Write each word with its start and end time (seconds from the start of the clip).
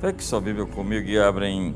Pegue 0.00 0.22
sua 0.22 0.40
Bíblia 0.40 0.64
comigo 0.64 1.08
e 1.08 1.18
abra 1.18 1.48
em 1.48 1.74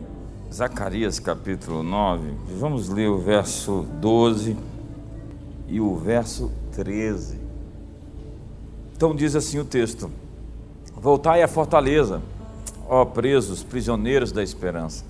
Zacarias 0.49 1.19
capítulo 1.19 1.83
9. 1.83 2.31
Vamos 2.57 2.89
ler 2.89 3.09
o 3.09 3.19
verso 3.19 3.85
12 4.01 4.57
e 5.67 5.81
o 5.81 5.97
verso 5.97 6.53
13. 6.71 7.37
Então 8.95 9.13
diz 9.13 9.35
assim 9.35 9.59
o 9.59 9.65
texto: 9.65 10.09
Voltai 10.95 11.43
à 11.43 11.49
fortaleza, 11.49 12.23
ó 12.89 13.05
presos, 13.05 13.65
prisioneiros 13.65 14.31
da 14.31 14.41
esperança. 14.41 15.05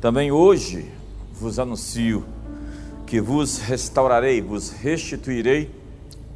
Também 0.00 0.32
hoje 0.32 0.90
vos 1.34 1.58
anuncio 1.58 2.24
que 3.06 3.20
vos 3.20 3.58
restaurarei, 3.58 4.40
vos 4.40 4.70
restituirei 4.70 5.70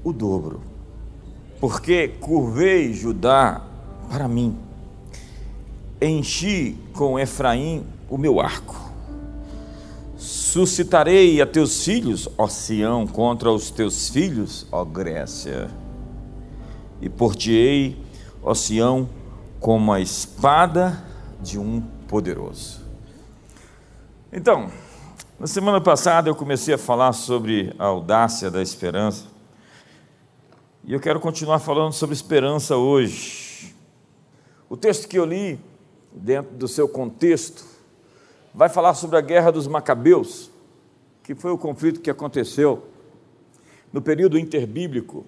o 0.04 0.12
dobro. 0.12 0.60
Porque 1.58 2.06
curvei 2.06 2.92
Judá 2.92 3.62
para 4.10 4.28
mim 4.28 4.67
enchi 6.00 6.78
com 6.92 7.18
Efraim 7.18 7.84
o 8.08 8.16
meu 8.16 8.40
arco. 8.40 8.76
Suscitarei 10.16 11.40
a 11.40 11.46
teus 11.46 11.84
filhos, 11.84 12.28
ó 12.36 12.48
Sião, 12.48 13.06
contra 13.06 13.52
os 13.52 13.70
teus 13.70 14.08
filhos, 14.08 14.66
ó 14.72 14.84
Grécia. 14.84 15.70
E 17.00 17.08
portiei, 17.08 17.96
ó 18.42 18.54
Sião, 18.54 19.08
como 19.60 19.92
a 19.92 20.00
espada 20.00 21.04
de 21.40 21.58
um 21.58 21.80
poderoso. 22.08 22.80
Então, 24.32 24.70
na 25.38 25.46
semana 25.46 25.80
passada 25.80 26.28
eu 26.28 26.34
comecei 26.34 26.74
a 26.74 26.78
falar 26.78 27.12
sobre 27.12 27.72
a 27.78 27.84
audácia 27.84 28.50
da 28.50 28.60
esperança. 28.60 29.26
E 30.84 30.92
eu 30.92 31.00
quero 31.00 31.20
continuar 31.20 31.58
falando 31.60 31.92
sobre 31.92 32.14
esperança 32.14 32.76
hoje. 32.76 33.74
O 34.68 34.76
texto 34.76 35.06
que 35.06 35.18
eu 35.18 35.24
li 35.24 35.60
dentro 36.18 36.56
do 36.56 36.66
seu 36.66 36.88
contexto, 36.88 37.64
vai 38.52 38.68
falar 38.68 38.94
sobre 38.94 39.16
a 39.16 39.20
guerra 39.20 39.52
dos 39.52 39.66
Macabeus, 39.66 40.50
que 41.22 41.34
foi 41.34 41.50
o 41.50 41.58
conflito 41.58 42.00
que 42.00 42.10
aconteceu 42.10 42.88
no 43.92 44.02
período 44.02 44.38
interbíblico, 44.38 45.24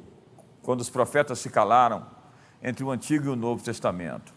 quando 0.62 0.80
os 0.80 0.90
profetas 0.90 1.38
se 1.38 1.48
calaram 1.48 2.04
entre 2.62 2.84
o 2.84 2.90
Antigo 2.90 3.26
e 3.26 3.28
o 3.28 3.36
Novo 3.36 3.62
Testamento. 3.62 4.32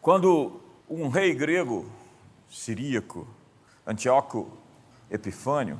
Quando 0.00 0.60
um 0.88 1.08
rei 1.08 1.34
grego, 1.34 1.86
siríaco, 2.50 3.26
Antíoco 3.86 4.48
Epifânio, 5.10 5.78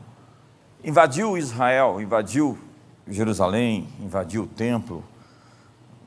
invadiu 0.82 1.36
Israel, 1.36 2.00
invadiu 2.00 2.58
Jerusalém, 3.06 3.88
invadiu 4.00 4.44
o 4.44 4.46
templo, 4.46 5.04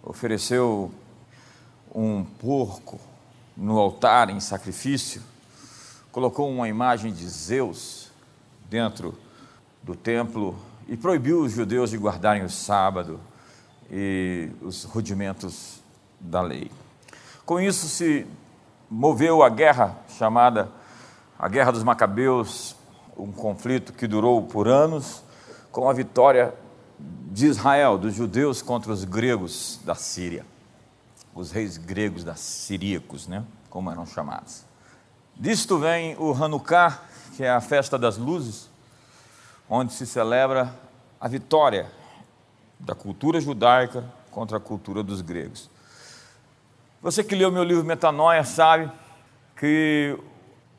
ofereceu 0.03 0.91
um 1.93 2.23
porco 2.23 2.99
no 3.61 3.77
altar 3.77 4.31
em 4.31 4.39
sacrifício, 4.39 5.21
colocou 6.11 6.49
uma 6.49 6.67
imagem 6.67 7.13
de 7.13 7.29
Zeus 7.29 8.09
dentro 8.67 9.15
do 9.83 9.95
templo 9.95 10.57
e 10.87 10.97
proibiu 10.97 11.41
os 11.41 11.51
judeus 11.51 11.91
de 11.91 11.97
guardarem 11.97 12.43
o 12.43 12.49
sábado 12.49 13.19
e 13.89 14.49
os 14.63 14.83
rudimentos 14.83 15.79
da 16.19 16.41
lei. 16.41 16.71
Com 17.45 17.59
isso 17.59 17.87
se 17.87 18.25
moveu 18.89 19.43
a 19.43 19.49
guerra 19.49 19.95
chamada 20.17 20.67
a 21.37 21.47
Guerra 21.47 21.71
dos 21.71 21.83
Macabeus, 21.83 22.75
um 23.17 23.31
conflito 23.31 23.93
que 23.93 24.07
durou 24.07 24.41
por 24.43 24.67
anos, 24.67 25.23
com 25.71 25.87
a 25.87 25.93
vitória 25.93 26.53
de 27.31 27.45
Israel, 27.47 27.97
dos 27.97 28.13
judeus 28.13 28.61
contra 28.61 28.91
os 28.91 29.03
gregos 29.03 29.79
da 29.83 29.95
Síria 29.95 30.45
os 31.33 31.51
reis 31.51 31.77
gregos 31.77 32.23
da 32.23 32.35
siríacos, 32.35 33.27
né, 33.27 33.43
como 33.69 33.89
eram 33.89 34.05
chamados. 34.05 34.65
Disto 35.35 35.79
vem 35.79 36.15
o 36.17 36.33
Hanukkah, 36.33 36.99
que 37.35 37.43
é 37.43 37.49
a 37.49 37.61
festa 37.61 37.97
das 37.97 38.17
luzes, 38.17 38.69
onde 39.69 39.93
se 39.93 40.05
celebra 40.05 40.73
a 41.19 41.27
vitória 41.27 41.89
da 42.79 42.93
cultura 42.93 43.39
judaica 43.39 44.03
contra 44.29 44.57
a 44.57 44.59
cultura 44.59 45.01
dos 45.01 45.21
gregos. 45.21 45.69
Você 47.01 47.23
que 47.23 47.35
leu 47.35 47.51
meu 47.51 47.63
livro 47.63 47.83
Metanoia 47.83 48.43
sabe 48.43 48.91
que 49.55 50.17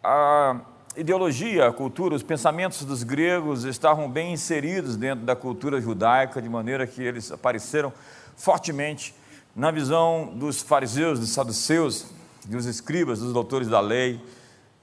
a 0.02 0.60
ideologia, 0.96 1.68
a 1.68 1.72
cultura, 1.72 2.14
os 2.14 2.22
pensamentos 2.22 2.84
dos 2.84 3.02
gregos 3.02 3.64
estavam 3.64 4.10
bem 4.10 4.32
inseridos 4.32 4.96
dentro 4.96 5.24
da 5.24 5.34
cultura 5.34 5.80
judaica, 5.80 6.42
de 6.42 6.48
maneira 6.48 6.86
que 6.86 7.02
eles 7.02 7.32
apareceram 7.32 7.92
fortemente 8.36 9.14
na 9.54 9.70
visão 9.70 10.32
dos 10.34 10.62
fariseus, 10.62 11.20
dos 11.20 11.28
saduceus, 11.28 12.06
dos 12.46 12.64
escribas, 12.64 13.20
dos 13.20 13.32
doutores 13.32 13.68
da 13.68 13.80
lei, 13.80 14.20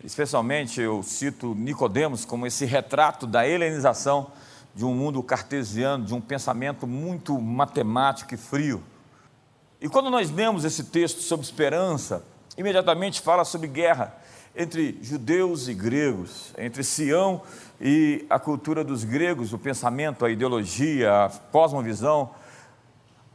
especialmente 0.04 0.80
eu 0.80 1.02
cito 1.02 1.56
Nicodemos 1.56 2.24
como 2.24 2.46
esse 2.46 2.66
retrato 2.66 3.26
da 3.26 3.48
helenização 3.48 4.32
de 4.76 4.86
um 4.86 4.94
mundo 4.94 5.22
cartesiano, 5.24 6.06
de 6.06 6.14
um 6.14 6.22
pensamento 6.22 6.86
muito 6.86 7.40
matemático 7.40 8.34
e 8.34 8.38
frio. 8.38 8.84
E 9.82 9.90
quando 9.90 10.10
nós 10.10 10.30
lemos 10.30 10.64
esse 10.64 10.86
texto 10.86 11.20
sobre 11.22 11.46
esperança, 11.46 12.24
imediatamente 12.58 13.22
fala 13.22 13.44
sobre 13.44 13.68
guerra 13.68 14.16
entre 14.56 15.00
judeus 15.02 15.68
e 15.68 15.74
gregos, 15.74 16.54
entre 16.58 16.84
Sião 16.84 17.42
e 17.80 18.26
a 18.30 18.38
cultura 18.38 18.84
dos 18.84 19.04
gregos, 19.04 19.54
o 19.54 19.58
pensamento, 19.58 20.26
a 20.26 20.30
ideologia, 20.30 21.26
a 21.26 21.30
cosmovisão, 21.30 22.30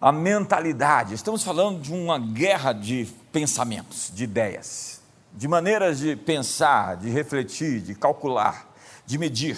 a 0.05 0.13
mentalidade. 0.13 1.15
Estamos 1.15 1.43
falando 1.43 1.81
de 1.81 1.91
uma 1.91 2.19
guerra 2.19 2.75
de 2.75 3.09
pensamentos, 3.33 4.13
de 4.15 4.25
ideias, 4.25 5.01
de 5.33 5.49
maneiras 5.49 5.99
de 5.99 6.15
pensar, 6.15 6.99
de 6.99 7.09
refletir, 7.09 7.81
de 7.81 7.95
calcular, 7.95 8.71
de 9.07 9.17
medir. 9.17 9.57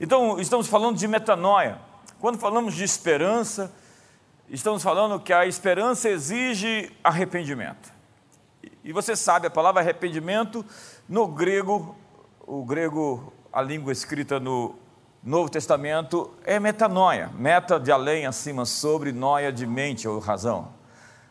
Então, 0.00 0.40
estamos 0.40 0.66
falando 0.66 0.98
de 0.98 1.06
metanoia. 1.06 1.78
Quando 2.18 2.40
falamos 2.40 2.74
de 2.74 2.82
esperança, 2.82 3.72
estamos 4.48 4.82
falando 4.82 5.20
que 5.20 5.32
a 5.32 5.46
esperança 5.46 6.08
exige 6.08 6.90
arrependimento. 7.04 7.92
E 8.82 8.92
você 8.92 9.14
sabe, 9.14 9.46
a 9.46 9.50
palavra 9.50 9.80
arrependimento, 9.80 10.66
no 11.08 11.28
grego, 11.28 11.94
o 12.40 12.64
grego, 12.64 13.32
a 13.52 13.62
língua 13.62 13.92
escrita 13.92 14.40
no 14.40 14.74
Novo 15.22 15.50
Testamento 15.50 16.32
é 16.46 16.58
metanoia, 16.58 17.30
meta 17.34 17.78
de 17.78 17.92
além, 17.92 18.24
acima, 18.24 18.64
sobre, 18.64 19.12
noia 19.12 19.52
de 19.52 19.66
mente 19.66 20.08
ou 20.08 20.18
razão. 20.18 20.72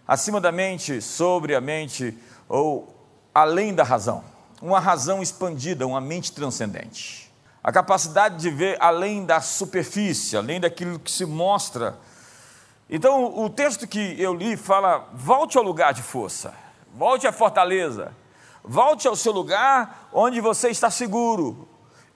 Acima 0.07 0.39
da 0.39 0.51
mente, 0.51 1.01
sobre 1.01 1.55
a 1.55 1.61
mente 1.61 2.16
ou 2.47 2.95
além 3.33 3.73
da 3.73 3.83
razão. 3.83 4.23
Uma 4.61 4.79
razão 4.79 5.23
expandida, 5.23 5.88
uma 5.88 6.00
mente 6.00 6.31
transcendente. 6.31 7.33
A 7.63 7.72
capacidade 7.72 8.38
de 8.38 8.51
ver 8.51 8.77
além 8.79 9.25
da 9.25 9.41
superfície, 9.41 10.38
além 10.38 10.59
daquilo 10.59 11.00
que 11.00 11.09
se 11.09 11.25
mostra. 11.25 11.97
Então, 12.88 13.39
o 13.39 13.50
texto 13.50 13.88
que 13.88 14.16
eu 14.21 14.35
li 14.35 14.56
fala: 14.56 15.09
volte 15.13 15.57
ao 15.57 15.63
lugar 15.63 15.95
de 15.95 16.03
força, 16.03 16.53
volte 16.94 17.25
à 17.25 17.31
fortaleza, 17.31 18.13
volte 18.63 19.07
ao 19.07 19.16
seu 19.16 19.31
lugar 19.31 20.09
onde 20.13 20.39
você 20.39 20.69
está 20.69 20.91
seguro. 20.91 21.67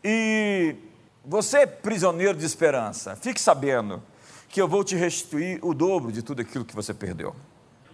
E 0.04 0.93
você, 1.26 1.66
prisioneiro 1.66 2.38
de 2.38 2.46
esperança, 2.46 3.16
fique 3.16 3.40
sabendo 3.40 4.04
que 4.50 4.62
eu 4.62 4.68
vou 4.68 4.84
te 4.84 4.96
restituir 4.96 5.58
o 5.64 5.74
dobro 5.74 6.12
de 6.12 6.22
tudo 6.22 6.42
aquilo 6.42 6.66
que 6.66 6.76
você 6.76 6.94
perdeu. 6.94 7.34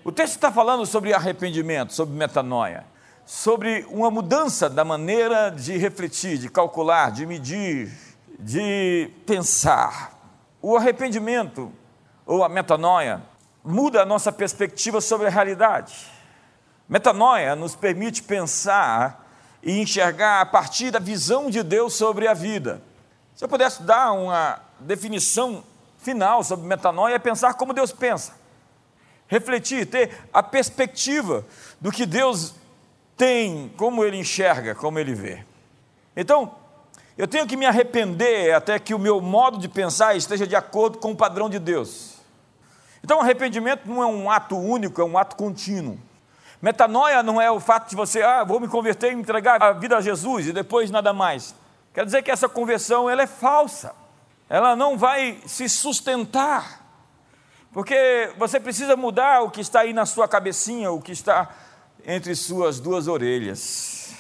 O 0.04 0.12
texto 0.12 0.36
está 0.36 0.52
falando 0.52 0.86
sobre 0.86 1.14
arrependimento, 1.14 1.94
sobre 1.94 2.16
metanoia, 2.18 2.86
sobre 3.26 3.86
uma 3.92 4.10
mudança 4.10 4.68
da 4.68 4.84
maneira 4.84 5.52
de 5.52 5.78
refletir, 5.78 6.40
de 6.40 6.50
calcular, 6.50 7.12
de 7.12 7.28
medir, 7.28 7.96
de 8.40 9.12
pensar. 9.28 10.18
O 10.60 10.76
arrependimento, 10.76 11.72
ou 12.26 12.44
a 12.44 12.50
metanoia, 12.50 13.22
muda 13.64 14.02
a 14.02 14.06
nossa 14.06 14.32
perspectiva 14.32 15.00
sobre 15.00 15.28
a 15.28 15.30
realidade. 15.30 16.08
Metanoia 16.88 17.56
nos 17.56 17.76
permite 17.76 18.24
pensar 18.24 19.30
e 19.62 19.80
enxergar 19.80 20.42
a 20.42 20.46
partir 20.48 20.90
da 20.90 20.98
visão 20.98 21.50
de 21.52 21.62
Deus 21.62 21.94
sobre 21.94 22.28
a 22.28 22.34
vida. 22.34 22.89
Se 23.40 23.46
eu 23.46 23.48
pudesse 23.48 23.84
dar 23.84 24.12
uma 24.12 24.60
definição 24.82 25.64
final 25.98 26.44
sobre 26.44 26.68
metanoia, 26.68 27.16
é 27.16 27.20
pensar 27.20 27.54
como 27.54 27.72
Deus 27.72 27.90
pensa. 27.90 28.34
Refletir, 29.30 29.86
ter 29.86 30.28
a 30.34 30.44
perspectiva 30.44 31.46
do 31.80 31.90
que 31.90 32.06
Deus 32.06 32.54
tem, 33.16 33.72
como 33.78 34.04
Ele 34.04 34.18
enxerga, 34.18 34.76
como 34.76 35.00
Ele 35.00 35.14
vê. 35.14 35.46
Então, 36.18 36.54
eu 37.18 37.30
tenho 37.30 37.48
que 37.48 37.56
me 37.56 37.66
arrepender 37.66 38.54
até 38.54 38.78
que 38.78 38.94
o 38.94 39.00
meu 39.00 39.22
modo 39.22 39.58
de 39.58 39.70
pensar 39.70 40.18
esteja 40.18 40.46
de 40.46 40.58
acordo 40.58 40.98
com 40.98 41.12
o 41.12 41.16
padrão 41.16 41.50
de 41.50 41.60
Deus. 41.60 42.16
Então, 43.02 43.22
arrependimento 43.22 43.86
não 43.86 44.04
é 44.04 44.06
um 44.06 44.30
ato 44.30 44.58
único, 44.58 45.00
é 45.00 45.06
um 45.06 45.18
ato 45.18 45.38
contínuo. 45.38 45.98
Metanoia 46.62 47.24
não 47.24 47.40
é 47.42 47.50
o 47.50 47.62
fato 47.62 47.90
de 47.90 47.96
você, 47.96 48.22
ah, 48.22 48.44
vou 48.44 48.60
me 48.60 48.68
converter 48.68 49.14
e 49.14 49.16
entregar 49.16 49.64
a 49.64 49.72
vida 49.72 49.96
a 49.96 50.02
Jesus 50.02 50.48
e 50.48 50.52
depois 50.52 50.92
nada 50.92 51.14
mais. 51.14 51.56
Quer 51.94 52.06
dizer 52.06 52.24
que 52.24 52.32
essa 52.32 52.48
conversão 52.48 53.10
ela 53.10 53.24
é 53.24 53.28
falsa. 53.28 53.94
Ela 54.50 54.76
não 54.76 54.98
vai 54.98 55.42
se 55.46 55.68
sustentar. 55.70 56.86
Porque 57.72 58.32
você 58.38 58.60
precisa 58.60 58.96
mudar 58.96 59.42
o 59.42 59.52
que 59.52 59.62
está 59.62 59.82
aí 59.82 59.94
na 59.94 60.06
sua 60.06 60.28
cabecinha, 60.28 60.92
o 60.92 61.02
que 61.02 61.12
está 61.12 61.50
entre 62.06 62.34
suas 62.36 62.80
duas 62.80 63.08
orelhas. 63.08 64.16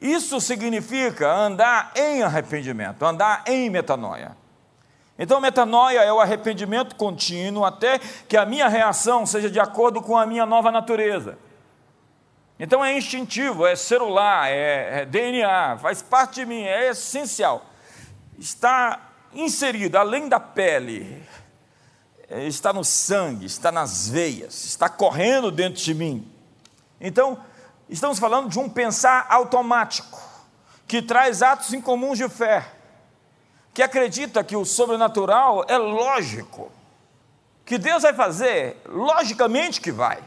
Isso 0.00 0.40
significa 0.40 1.32
andar 1.32 1.92
em 1.94 2.22
arrependimento, 2.22 3.02
andar 3.04 3.44
em 3.46 3.70
metanoia. 3.70 4.36
Então, 5.18 5.40
metanoia 5.40 6.00
é 6.00 6.12
o 6.12 6.20
arrependimento 6.20 6.94
contínuo 6.96 7.64
até 7.64 7.98
que 7.98 8.36
a 8.36 8.44
minha 8.44 8.68
reação 8.68 9.24
seja 9.24 9.50
de 9.50 9.58
acordo 9.58 10.02
com 10.02 10.16
a 10.16 10.26
minha 10.26 10.44
nova 10.44 10.70
natureza. 10.70 11.38
Então, 12.58 12.84
é 12.84 12.96
instintivo, 12.96 13.66
é 13.66 13.76
celular, 13.76 14.50
é, 14.50 15.02
é 15.02 15.04
DNA, 15.04 15.78
faz 15.78 16.02
parte 16.02 16.36
de 16.36 16.46
mim, 16.46 16.62
é 16.62 16.90
essencial. 16.90 17.66
Está 18.38 19.00
inserido, 19.32 19.96
além 19.96 20.28
da 20.28 20.40
pele, 20.40 21.22
é, 22.28 22.46
está 22.46 22.72
no 22.72 22.84
sangue, 22.84 23.46
está 23.46 23.70
nas 23.70 24.08
veias, 24.08 24.64
está 24.64 24.88
correndo 24.88 25.50
dentro 25.50 25.82
de 25.82 25.94
mim. 25.94 26.30
Então, 27.00 27.38
estamos 27.88 28.18
falando 28.18 28.48
de 28.48 28.58
um 28.58 28.68
pensar 28.68 29.26
automático, 29.28 30.18
que 30.88 31.02
traz 31.02 31.42
atos 31.42 31.74
incomuns 31.74 32.16
de 32.16 32.28
fé 32.28 32.76
que 33.76 33.82
acredita 33.82 34.42
que 34.42 34.56
o 34.56 34.64
sobrenatural 34.64 35.62
é 35.68 35.76
lógico, 35.76 36.72
que 37.62 37.76
Deus 37.76 38.04
vai 38.04 38.14
fazer, 38.14 38.80
logicamente 38.86 39.82
que 39.82 39.92
vai. 39.92 40.18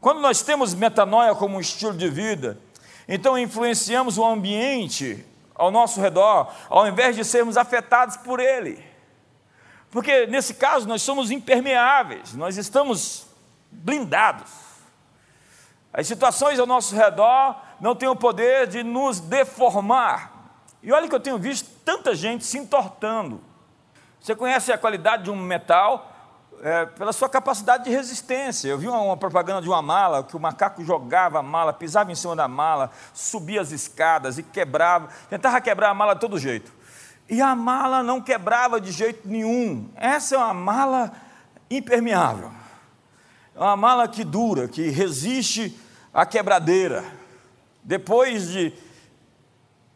Quando 0.00 0.20
nós 0.20 0.42
temos 0.42 0.72
metanoia 0.72 1.34
como 1.34 1.56
um 1.56 1.60
estilo 1.60 1.92
de 1.92 2.08
vida, 2.08 2.58
então 3.06 3.38
influenciamos 3.38 4.16
o 4.16 4.24
ambiente 4.24 5.26
ao 5.54 5.70
nosso 5.70 6.00
redor, 6.00 6.50
ao 6.70 6.86
invés 6.88 7.14
de 7.14 7.24
sermos 7.24 7.58
afetados 7.58 8.16
por 8.16 8.40
ele. 8.40 8.82
Porque 9.90 10.26
nesse 10.26 10.54
caso 10.54 10.88
nós 10.88 11.02
somos 11.02 11.30
impermeáveis, 11.30 12.32
nós 12.34 12.56
estamos 12.56 13.26
blindados. 13.70 14.50
As 15.92 16.06
situações 16.06 16.58
ao 16.58 16.66
nosso 16.66 16.94
redor 16.94 17.60
não 17.80 17.94
têm 17.94 18.08
o 18.08 18.16
poder 18.16 18.68
de 18.68 18.82
nos 18.82 19.20
deformar, 19.20 20.32
e 20.82 20.92
olha 20.92 21.08
que 21.08 21.14
eu 21.14 21.20
tenho 21.20 21.36
visto 21.36 21.68
tanta 21.84 22.14
gente 22.14 22.44
se 22.46 22.56
entortando. 22.56 23.42
Você 24.18 24.34
conhece 24.34 24.72
a 24.72 24.78
qualidade 24.78 25.24
de 25.24 25.30
um 25.30 25.36
metal 25.36 26.09
é, 26.62 26.86
pela 26.86 27.12
sua 27.12 27.28
capacidade 27.28 27.84
de 27.84 27.90
resistência. 27.90 28.68
Eu 28.68 28.78
vi 28.78 28.88
uma, 28.88 29.00
uma, 29.00 29.16
propaganda 29.16 29.62
de 29.62 29.68
uma 29.68 29.82
mala 29.82 30.22
que 30.22 30.36
o 30.36 30.40
macaco 30.40 30.84
jogava 30.84 31.38
a 31.38 31.42
mala, 31.42 31.72
pisava 31.72 32.12
em 32.12 32.14
cima 32.14 32.36
da 32.36 32.46
mala, 32.46 32.90
subia 33.14 33.60
as 33.60 33.72
escadas 33.72 34.38
e 34.38 34.42
quebrava, 34.42 35.08
tentava 35.28 35.60
quebrar 35.60 35.90
a 35.90 35.94
mala 35.94 36.14
de 36.14 36.20
todo 36.20 36.38
jeito. 36.38 36.72
E 37.28 37.40
a 37.40 37.54
mala 37.54 38.02
não 38.02 38.20
quebrava 38.20 38.80
de 38.80 38.90
jeito 38.90 39.28
nenhum. 39.28 39.88
Essa 39.94 40.34
é 40.34 40.38
uma 40.38 40.52
mala 40.52 41.12
impermeável. 41.70 42.50
É 43.54 43.60
uma 43.60 43.76
mala 43.76 44.08
que 44.08 44.24
dura, 44.24 44.68
que 44.68 44.88
resiste 44.90 45.78
à 46.12 46.26
quebradeira. 46.26 47.04
Depois 47.82 48.48
de 48.48 48.72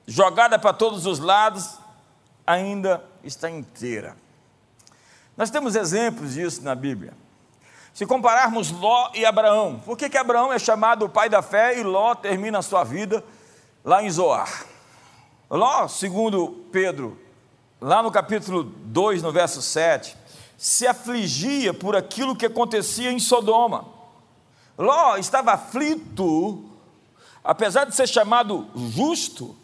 jogada 0.07 0.59
para 0.59 0.73
todos 0.73 1.07
os 1.07 1.19
lados, 1.19 1.79
ainda 2.47 3.05
está 3.23 3.51
inteira. 3.51 4.17
Nós 5.37 5.51
temos 5.51 5.75
exemplos 5.75 6.35
disso 6.35 6.63
na 6.63 6.75
Bíblia. 6.75 7.13
Se 7.93 8.07
compararmos 8.07 8.71
Ló 8.71 9.11
e 9.15 9.25
Abraão, 9.25 9.81
por 9.85 9.97
que, 9.97 10.09
que 10.09 10.19
Abraão 10.19 10.53
é 10.53 10.59
chamado 10.59 11.05
o 11.05 11.09
pai 11.09 11.29
da 11.29 11.43
fé 11.43 11.79
e 11.79 11.83
Ló 11.83 12.15
termina 12.15 12.59
a 12.59 12.63
sua 12.63 12.85
vida 12.85 13.25
lá 13.85 14.03
em 14.03 14.11
Zoar? 14.11 14.67
Ló, 15.49 15.87
segundo 15.87 16.65
Pedro, 16.73 17.19
lá 17.81 18.03
no 18.03 18.11
capítulo 18.11 18.65
2, 18.65 19.23
no 19.23 19.31
verso 19.31 19.63
7, 19.63 20.17
se 20.57 20.87
afligia 20.87 21.75
por 21.75 21.95
aquilo 21.95 22.35
que 22.35 22.47
acontecia 22.47 23.13
em 23.13 23.19
Sodoma. 23.19 23.85
Ló 24.77 25.17
estava 25.17 25.53
aflito, 25.53 26.65
apesar 27.45 27.85
de 27.85 27.95
ser 27.95 28.09
chamado 28.09 28.67
justo, 28.75 29.55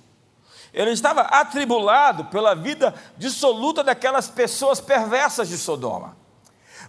ele 0.73 0.91
estava 0.91 1.23
atribulado 1.23 2.27
pela 2.27 2.55
vida 2.55 2.95
dissoluta 3.17 3.83
daquelas 3.83 4.29
pessoas 4.29 4.81
perversas 4.81 5.49
de 5.49 5.59
Sodoma. 5.59 6.17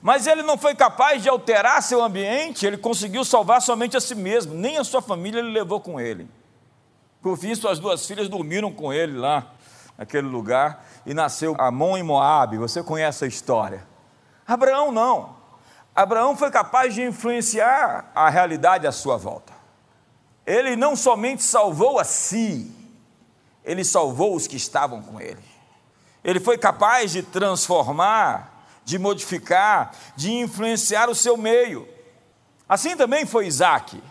Mas 0.02 0.26
ele 0.26 0.42
não 0.42 0.58
foi 0.58 0.74
capaz 0.74 1.22
de 1.22 1.30
alterar 1.30 1.82
seu 1.84 2.04
ambiente, 2.04 2.66
ele 2.66 2.78
conseguiu 2.78 3.24
salvar 3.24 3.62
somente 3.62 3.96
a 3.96 4.02
si 4.02 4.16
mesmo, 4.16 4.54
nem 4.54 4.78
a 4.78 4.84
sua 4.84 5.02
família 5.02 5.40
ele 5.40 5.52
levou 5.52 5.80
com 5.80 6.00
ele. 6.00 6.28
Por 7.22 7.38
fim, 7.38 7.54
suas 7.54 7.78
duas 7.78 8.06
filhas 8.06 8.28
dormiram 8.28 8.72
com 8.72 8.92
ele 8.92 9.18
lá, 9.18 9.54
naquele 9.96 10.28
lugar, 10.28 10.84
e 11.06 11.14
nasceu 11.14 11.56
Amon 11.60 11.98
e 11.98 12.04
Moabe. 12.04 12.58
Você 12.58 12.82
conhece 12.82 13.24
a 13.24 13.28
história. 13.28 13.86
Abraão 14.48 14.92
não. 14.92 15.36
Abraão 15.96 16.36
foi 16.36 16.50
capaz 16.50 16.96
de 16.96 17.04
influenciar 17.04 18.12
a 18.16 18.28
realidade 18.30 18.88
à 18.88 18.92
sua 18.92 19.18
volta. 19.18 19.54
Ele 20.48 20.76
não 20.76 20.96
somente 20.96 21.44
salvou 21.44 22.00
a 22.00 22.04
si, 22.04 22.74
ele 23.64 23.84
salvou 23.84 24.36
os 24.36 24.48
que 24.48 24.56
estavam 24.56 25.02
com 25.02 25.20
ele. 25.20 25.44
Ele 26.24 26.40
foi 26.40 26.58
capaz 26.58 27.12
de 27.12 27.24
transformar, 27.24 28.68
de 28.84 29.00
modificar, 29.00 29.96
de 30.16 30.32
influenciar 30.32 31.10
o 31.10 31.16
seu 31.16 31.38
meio. 31.38 31.88
Assim 32.68 32.96
também 32.96 33.26
foi 33.26 33.48
Isaac, 33.48 34.02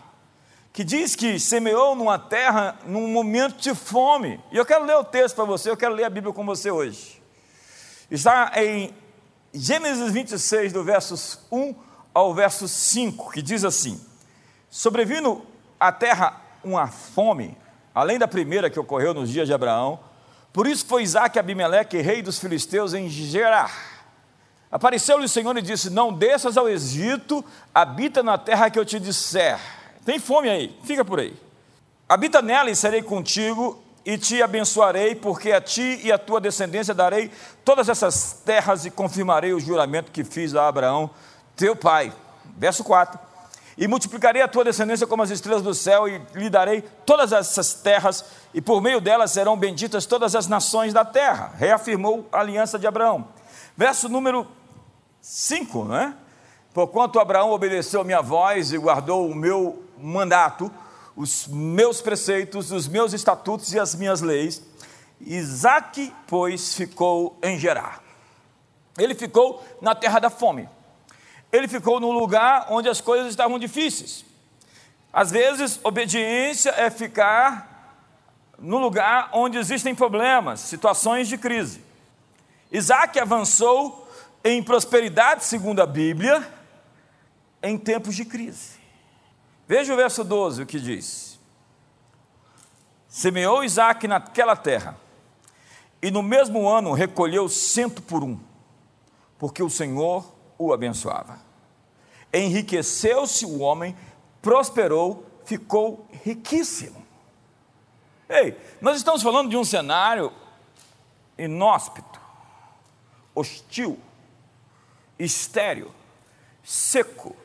que 0.73 0.83
diz 0.83 1.15
que 1.15 1.39
semeou 1.39 1.95
numa 1.95 2.19
terra 2.19 2.77
num 2.85 3.07
momento 3.07 3.57
de 3.57 3.73
fome. 3.73 4.39
E 4.51 4.57
eu 4.57 4.65
quero 4.65 4.85
ler 4.85 4.95
o 4.95 5.03
texto 5.03 5.35
para 5.35 5.45
você, 5.45 5.69
eu 5.69 5.77
quero 5.77 5.93
ler 5.93 6.03
a 6.03 6.09
Bíblia 6.09 6.33
com 6.33 6.45
você 6.45 6.69
hoje. 6.69 7.21
Está 8.09 8.51
em 8.55 8.93
Gênesis 9.53 10.11
26, 10.11 10.71
do 10.73 10.83
versos 10.83 11.39
1 11.51 11.75
ao 12.13 12.33
verso 12.33 12.67
5, 12.67 13.31
que 13.31 13.41
diz 13.41 13.63
assim: 13.65 13.99
Sobrevindo 14.69 15.45
à 15.79 15.91
terra 15.91 16.41
uma 16.63 16.87
fome, 16.87 17.57
além 17.93 18.17
da 18.17 18.27
primeira 18.27 18.69
que 18.69 18.79
ocorreu 18.79 19.13
nos 19.13 19.29
dias 19.29 19.47
de 19.47 19.53
Abraão. 19.53 19.99
Por 20.53 20.67
isso 20.67 20.85
foi 20.85 21.03
Isaac 21.03 21.37
Abimeleque, 21.37 22.01
rei 22.01 22.21
dos 22.21 22.39
filisteus, 22.39 22.93
em 22.93 23.09
Gerar. 23.09 23.71
Apareceu-lhe 24.71 25.25
o 25.25 25.29
Senhor 25.29 25.57
e 25.57 25.61
disse: 25.61 25.89
Não 25.89 26.13
desças 26.13 26.57
ao 26.57 26.69
Egito, 26.69 27.43
habita 27.73 28.23
na 28.23 28.37
terra 28.37 28.69
que 28.69 28.79
eu 28.79 28.85
te 28.85 28.99
disser. 28.99 29.59
Tem 30.05 30.19
fome 30.19 30.49
aí, 30.49 30.77
fica 30.83 31.03
por 31.03 31.19
aí. 31.19 31.33
Habita 32.07 32.41
nela 32.41 32.69
e 32.69 32.75
serei 32.75 33.01
contigo 33.01 33.81
e 34.05 34.17
te 34.17 34.41
abençoarei, 34.41 35.15
porque 35.15 35.51
a 35.51 35.61
ti 35.61 35.99
e 36.03 36.11
a 36.11 36.17
tua 36.17 36.41
descendência 36.41 36.93
darei 36.93 37.31
todas 37.63 37.87
essas 37.87 38.41
terras 38.45 38.85
e 38.85 38.91
confirmarei 38.91 39.53
o 39.53 39.59
juramento 39.59 40.11
que 40.11 40.23
fiz 40.23 40.55
a 40.55 40.67
Abraão, 40.67 41.09
teu 41.55 41.75
pai. 41.75 42.11
Verso 42.57 42.83
4 42.83 43.30
e 43.77 43.87
multiplicarei 43.87 44.41
a 44.41 44.47
tua 44.47 44.63
descendência 44.63 45.07
como 45.07 45.23
as 45.23 45.29
estrelas 45.29 45.61
do 45.61 45.73
céu, 45.73 46.07
e 46.07 46.21
lhe 46.33 46.49
darei 46.49 46.83
todas 47.05 47.31
essas 47.31 47.73
terras, 47.73 48.25
e 48.53 48.61
por 48.61 48.81
meio 48.81 48.99
delas 48.99 49.31
serão 49.31 49.57
benditas 49.57 50.05
todas 50.05 50.35
as 50.35 50.47
nações 50.47 50.93
da 50.93 51.05
terra. 51.05 51.53
Reafirmou 51.57 52.27
a 52.31 52.39
aliança 52.39 52.77
de 52.77 52.87
Abraão. 52.87 53.27
Verso 53.75 54.09
número 54.09 54.47
5, 55.21 55.85
não 55.85 55.95
é? 55.95 56.13
Porquanto 56.73 57.19
Abraão 57.19 57.51
obedeceu 57.51 58.01
a 58.01 58.03
minha 58.03 58.21
voz 58.21 58.71
e 58.71 58.77
guardou 58.77 59.29
o 59.29 59.35
meu 59.35 59.83
mandato, 59.97 60.71
os 61.15 61.47
meus 61.47 62.01
preceitos, 62.01 62.71
os 62.71 62.87
meus 62.87 63.13
estatutos 63.13 63.73
e 63.73 63.79
as 63.79 63.93
minhas 63.95 64.21
leis, 64.21 64.61
Isaac, 65.19 66.13
pois, 66.27 66.73
ficou 66.73 67.37
em 67.43 67.59
Gerar. 67.59 68.01
Ele 68.97 69.13
ficou 69.13 69.63
na 69.81 69.93
terra 69.93 70.19
da 70.19 70.29
fome 70.29 70.67
ele 71.51 71.67
ficou 71.67 71.99
num 71.99 72.11
lugar 72.11 72.67
onde 72.69 72.87
as 72.87 73.01
coisas 73.01 73.29
estavam 73.29 73.59
difíceis. 73.59 74.25
Às 75.11 75.31
vezes, 75.31 75.79
obediência 75.83 76.69
é 76.71 76.89
ficar 76.89 77.71
no 78.57 78.77
lugar 78.77 79.29
onde 79.33 79.57
existem 79.57 79.93
problemas, 79.93 80.61
situações 80.61 81.27
de 81.27 81.37
crise. 81.37 81.83
Isaac 82.71 83.19
avançou 83.19 84.07
em 84.43 84.63
prosperidade, 84.63 85.43
segundo 85.43 85.81
a 85.81 85.85
Bíblia, 85.85 86.47
em 87.61 87.77
tempos 87.77 88.15
de 88.15 88.23
crise. 88.23 88.79
Veja 89.67 89.93
o 89.93 89.97
verso 89.97 90.23
12, 90.23 90.63
o 90.63 90.65
que 90.65 90.79
diz: 90.79 91.39
Semeou 93.07 93.63
Isaac 93.63 94.07
naquela 94.07 94.55
terra, 94.55 94.97
e 96.01 96.09
no 96.09 96.23
mesmo 96.23 96.67
ano 96.67 96.93
recolheu 96.93 97.49
cento 97.49 98.01
por 98.01 98.23
um, 98.23 98.39
porque 99.37 99.61
o 99.61 99.69
Senhor 99.69 100.25
o 100.65 100.73
abençoava. 100.73 101.39
Enriqueceu-se 102.33 103.45
o 103.45 103.59
homem, 103.59 103.95
prosperou, 104.41 105.25
ficou 105.43 106.07
riquíssimo. 106.23 107.05
Ei, 108.29 108.57
nós 108.79 108.97
estamos 108.97 109.21
falando 109.21 109.49
de 109.49 109.57
um 109.57 109.63
cenário 109.65 110.31
inóspito, 111.37 112.19
hostil, 113.35 113.99
estéril, 115.19 115.91
seco, 116.63 117.35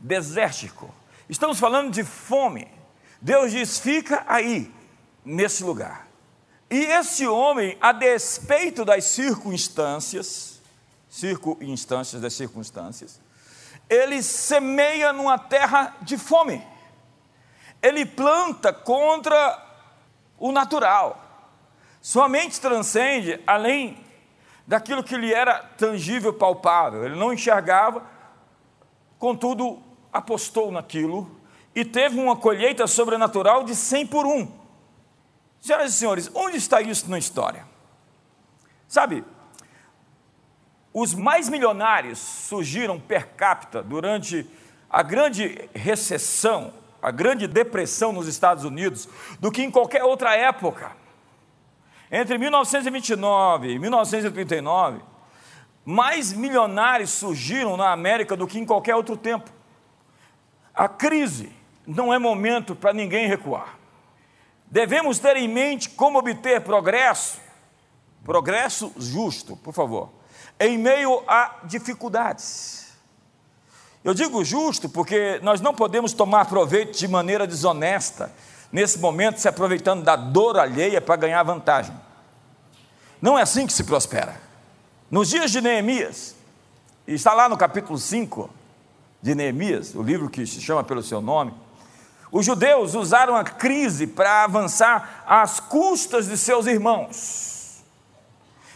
desértico. 0.00 0.92
Estamos 1.28 1.60
falando 1.60 1.92
de 1.92 2.02
fome. 2.02 2.66
Deus 3.20 3.52
diz: 3.52 3.78
fica 3.78 4.24
aí, 4.26 4.72
nesse 5.24 5.62
lugar. 5.62 6.08
E 6.68 6.84
esse 6.86 7.26
homem, 7.26 7.76
a 7.80 7.92
despeito 7.92 8.84
das 8.84 9.04
circunstâncias, 9.04 10.51
circunstâncias 11.12 12.22
das 12.22 12.32
circunstâncias, 12.32 13.20
ele 13.86 14.22
semeia 14.22 15.12
numa 15.12 15.38
terra 15.38 15.94
de 16.00 16.16
fome. 16.16 16.66
Ele 17.82 18.06
planta 18.06 18.72
contra 18.72 19.62
o 20.38 20.50
natural. 20.50 21.22
Sua 22.00 22.30
mente 22.30 22.58
transcende 22.58 23.38
além 23.46 24.02
daquilo 24.66 25.04
que 25.04 25.18
lhe 25.18 25.34
era 25.34 25.58
tangível, 25.76 26.32
palpável. 26.32 27.04
Ele 27.04 27.14
não 27.14 27.30
enxergava, 27.30 28.02
contudo, 29.18 29.82
apostou 30.10 30.72
naquilo 30.72 31.30
e 31.74 31.84
teve 31.84 32.18
uma 32.18 32.36
colheita 32.36 32.86
sobrenatural 32.86 33.64
de 33.64 33.76
100 33.76 34.06
por 34.06 34.24
um. 34.24 34.50
Senhoras 35.60 35.92
e 35.92 35.98
senhores, 35.98 36.30
onde 36.34 36.56
está 36.56 36.80
isso 36.80 37.10
na 37.10 37.18
história? 37.18 37.66
Sabe, 38.88 39.22
os 40.92 41.14
mais 41.14 41.48
milionários 41.48 42.18
surgiram 42.18 43.00
per 43.00 43.28
capita 43.28 43.82
durante 43.82 44.46
a 44.90 45.02
grande 45.02 45.68
recessão, 45.74 46.72
a 47.00 47.10
grande 47.10 47.46
depressão 47.46 48.12
nos 48.12 48.28
Estados 48.28 48.64
Unidos, 48.64 49.08
do 49.40 49.50
que 49.50 49.62
em 49.62 49.70
qualquer 49.70 50.04
outra 50.04 50.36
época. 50.36 50.92
Entre 52.10 52.36
1929 52.36 53.70
e 53.70 53.78
1939, 53.78 55.00
mais 55.82 56.32
milionários 56.32 57.10
surgiram 57.10 57.76
na 57.76 57.90
América 57.90 58.36
do 58.36 58.46
que 58.46 58.58
em 58.58 58.66
qualquer 58.66 58.94
outro 58.94 59.16
tempo. 59.16 59.50
A 60.74 60.88
crise 60.88 61.50
não 61.86 62.12
é 62.12 62.18
momento 62.18 62.76
para 62.76 62.92
ninguém 62.92 63.26
recuar. 63.26 63.78
Devemos 64.66 65.18
ter 65.18 65.36
em 65.38 65.48
mente 65.48 65.88
como 65.88 66.18
obter 66.18 66.60
progresso, 66.60 67.40
progresso 68.22 68.92
justo, 68.98 69.56
por 69.56 69.72
favor 69.72 70.21
em 70.58 70.78
meio 70.78 71.22
a 71.26 71.56
dificuldades. 71.64 72.92
Eu 74.04 74.14
digo 74.14 74.44
justo 74.44 74.88
porque 74.88 75.38
nós 75.42 75.60
não 75.60 75.74
podemos 75.74 76.12
tomar 76.12 76.46
proveito 76.46 76.98
de 76.98 77.06
maneira 77.06 77.46
desonesta, 77.46 78.32
nesse 78.70 78.98
momento 78.98 79.40
se 79.40 79.48
aproveitando 79.48 80.02
da 80.02 80.16
dor 80.16 80.58
alheia 80.58 81.00
para 81.00 81.16
ganhar 81.16 81.42
vantagem. 81.42 81.94
Não 83.20 83.38
é 83.38 83.42
assim 83.42 83.66
que 83.66 83.72
se 83.72 83.84
prospera. 83.84 84.40
Nos 85.10 85.28
dias 85.28 85.52
de 85.52 85.60
Neemias, 85.60 86.34
está 87.06 87.32
lá 87.32 87.48
no 87.48 87.56
capítulo 87.56 87.98
5 87.98 88.50
de 89.20 89.34
Neemias, 89.34 89.94
o 89.94 90.02
livro 90.02 90.28
que 90.28 90.44
se 90.46 90.60
chama 90.60 90.82
pelo 90.82 91.02
seu 91.02 91.20
nome, 91.20 91.54
os 92.32 92.46
judeus 92.46 92.94
usaram 92.94 93.36
a 93.36 93.44
crise 93.44 94.06
para 94.06 94.42
avançar 94.42 95.22
às 95.26 95.60
custas 95.60 96.26
de 96.26 96.38
seus 96.38 96.66
irmãos. 96.66 97.51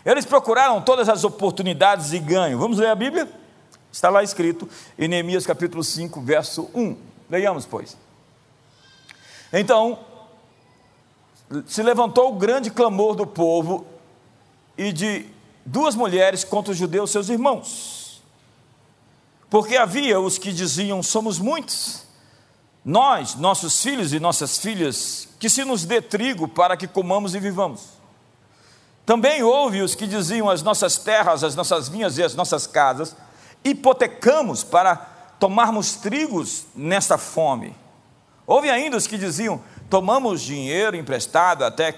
Eles 0.07 0.25
procuraram 0.25 0.81
todas 0.81 1.09
as 1.09 1.25
oportunidades 1.25 2.13
e 2.13 2.21
ganho. 2.21 2.57
Vamos 2.57 2.79
ler 2.79 2.91
a 2.91 2.95
Bíblia? 2.95 3.29
Está 3.91 4.09
lá 4.09 4.23
escrito 4.23 4.69
em 4.97 5.09
Neemias 5.09 5.45
capítulo 5.45 5.83
5, 5.83 6.21
verso 6.21 6.71
1. 6.73 6.97
Leiamos, 7.29 7.67
pois. 7.67 7.97
Então, 9.53 9.99
se 11.67 11.83
levantou 11.83 12.33
o 12.33 12.37
grande 12.37 12.71
clamor 12.71 13.17
do 13.17 13.27
povo 13.27 13.85
e 14.79 14.93
de 14.93 15.27
duas 15.65 15.97
mulheres 15.97 16.45
contra 16.45 16.71
os 16.71 16.79
judeus, 16.79 17.11
seus 17.11 17.29
irmãos. 17.29 18.23
Porque 19.51 19.77
havia 19.77 20.21
os 20.21 20.39
que 20.39 20.53
diziam: 20.53 21.03
somos 21.03 21.41
muitos, 21.41 22.05
nós, 22.85 23.35
nossos 23.35 23.83
filhos 23.83 24.13
e 24.13 24.21
nossas 24.21 24.57
filhas, 24.57 25.29
que 25.41 25.51
se 25.51 25.65
nos 25.65 25.85
dê 25.85 26.01
trigo 26.01 26.47
para 26.47 26.77
que 26.77 26.87
comamos 26.87 27.35
e 27.35 27.41
vivamos. 27.41 27.96
Também 29.07 29.41
houve 29.45 29.81
os 29.81 29.95
que 29.95 30.07
diziam: 30.07 30.51
as 30.51 30.63
nossas 30.63 30.99
terras, 30.99 31.45
as 31.45 31.55
nossas 31.55 31.89
vinhas 31.89 32.19
e 32.19 32.23
as 32.25 32.35
nossas 32.35 32.67
casas 32.67 33.17
hipotecamos 33.65 34.63
para 34.63 34.97
tomarmos 35.39 35.95
trigos 35.95 36.67
nesta 36.75 37.17
fome. 37.17 37.75
Houve 38.47 38.69
ainda 38.69 38.97
os 38.97 39.07
que 39.07 39.17
diziam: 39.17 39.63
tomamos 39.89 40.43
dinheiro 40.43 40.97
emprestado 40.97 41.65
até 41.65 41.95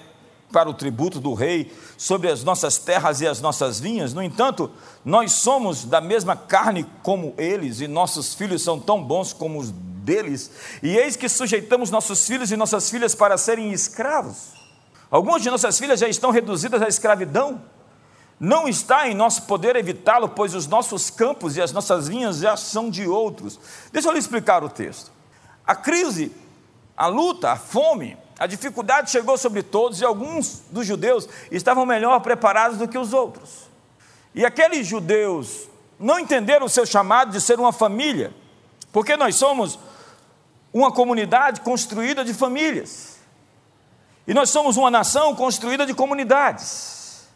para 0.51 0.69
o 0.69 0.73
tributo 0.73 1.19
do 1.19 1.33
rei 1.33 1.71
sobre 1.97 2.29
as 2.29 2.43
nossas 2.43 2.77
terras 2.77 3.21
e 3.21 3.27
as 3.27 3.41
nossas 3.41 3.79
vinhas. 3.79 4.13
No 4.13 4.21
entanto, 4.21 4.71
nós 5.03 5.31
somos 5.31 5.85
da 5.85 6.01
mesma 6.01 6.35
carne 6.35 6.85
como 7.03 7.33
eles 7.37 7.81
e 7.81 7.87
nossos 7.87 8.33
filhos 8.33 8.63
são 8.63 8.79
tão 8.79 9.03
bons 9.03 9.31
como 9.31 9.59
os 9.59 9.71
deles. 9.71 10.51
E 10.81 10.97
eis 10.97 11.15
que 11.15 11.29
sujeitamos 11.29 11.91
nossos 11.91 12.25
filhos 12.25 12.51
e 12.51 12.57
nossas 12.57 12.89
filhas 12.89 13.13
para 13.13 13.37
serem 13.37 13.71
escravos 13.71 14.58
Algumas 15.11 15.41
de 15.41 15.49
nossas 15.49 15.79
filhas 15.79 15.99
já 15.99 16.07
estão 16.07 16.31
reduzidas 16.31 16.81
à 16.81 16.87
escravidão. 16.87 17.61
Não 18.39 18.67
está 18.67 19.07
em 19.07 19.13
nosso 19.15 19.43
poder 19.43 19.75
evitá-lo, 19.75 20.29
pois 20.29 20.53
os 20.53 20.67
nossos 20.67 21.09
campos 21.09 21.57
e 21.57 21.61
as 21.61 21.71
nossas 21.71 22.07
vinhas 22.07 22.37
já 22.37 22.55
são 22.55 22.89
de 22.89 23.07
outros. 23.07 23.59
Deixa 23.91 24.07
eu 24.07 24.13
lhe 24.13 24.19
explicar 24.19 24.63
o 24.63 24.69
texto. 24.69 25.11
A 25.65 25.75
crise, 25.75 26.31
a 26.95 27.07
luta, 27.07 27.51
a 27.51 27.55
fome, 27.57 28.17
a 28.39 28.47
dificuldade 28.47 29.11
chegou 29.11 29.37
sobre 29.37 29.61
todos 29.61 29.99
e 29.99 30.05
alguns 30.05 30.61
dos 30.71 30.87
judeus 30.87 31.27
estavam 31.51 31.85
melhor 31.85 32.21
preparados 32.21 32.77
do 32.77 32.87
que 32.87 32.97
os 32.97 33.11
outros. 33.11 33.69
E 34.33 34.45
aqueles 34.45 34.87
judeus 34.87 35.67
não 35.99 36.17
entenderam 36.17 36.65
o 36.65 36.69
seu 36.69 36.85
chamado 36.85 37.31
de 37.31 37.41
ser 37.41 37.59
uma 37.59 37.73
família, 37.73 38.33
porque 38.93 39.17
nós 39.17 39.35
somos 39.35 39.77
uma 40.71 40.91
comunidade 40.91 41.59
construída 41.61 42.23
de 42.23 42.33
famílias. 42.33 43.18
E 44.29 44.33
nós 44.35 44.51
somos 44.51 44.77
uma 44.77 44.91
nação 44.91 45.33
construída 45.33 45.87
de 45.87 45.93
comunidades. 45.95 47.27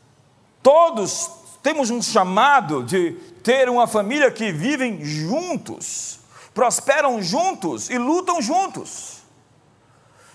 Todos 0.62 1.28
temos 1.64 1.90
um 1.90 2.00
chamado 2.04 2.84
de 2.84 3.14
ter 3.44 3.68
uma 3.68 3.88
família 3.88 4.30
que 4.30 4.52
vivem 4.52 5.04
juntos, 5.04 6.20
prosperam 6.54 7.20
juntos 7.20 7.90
e 7.90 7.98
lutam 7.98 8.40
juntos. 8.44 9.24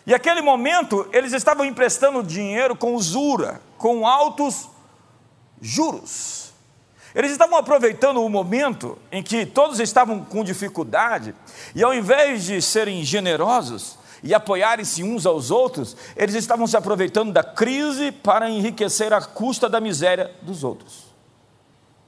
E 0.04 0.12
aquele 0.12 0.42
momento 0.42 1.08
eles 1.12 1.32
estavam 1.32 1.64
emprestando 1.64 2.24
dinheiro 2.24 2.74
com 2.74 2.92
usura, 2.92 3.62
com 3.76 4.04
altos 4.04 4.68
juros. 5.60 6.52
Eles 7.14 7.30
estavam 7.30 7.56
aproveitando 7.56 8.20
o 8.20 8.28
momento 8.28 8.98
em 9.12 9.22
que 9.22 9.46
todos 9.46 9.78
estavam 9.78 10.24
com 10.24 10.42
dificuldade, 10.42 11.36
e 11.72 11.84
ao 11.84 11.94
invés 11.94 12.42
de 12.42 12.60
serem 12.60 13.04
generosos, 13.04 13.96
e 14.22 14.34
apoiarem-se 14.34 15.02
uns 15.02 15.26
aos 15.26 15.50
outros, 15.50 15.96
eles 16.16 16.34
estavam 16.34 16.66
se 16.66 16.76
aproveitando 16.76 17.32
da 17.32 17.42
crise 17.42 18.12
para 18.12 18.50
enriquecer 18.50 19.12
à 19.12 19.20
custa 19.22 19.68
da 19.68 19.80
miséria 19.80 20.34
dos 20.42 20.64
outros. 20.64 21.08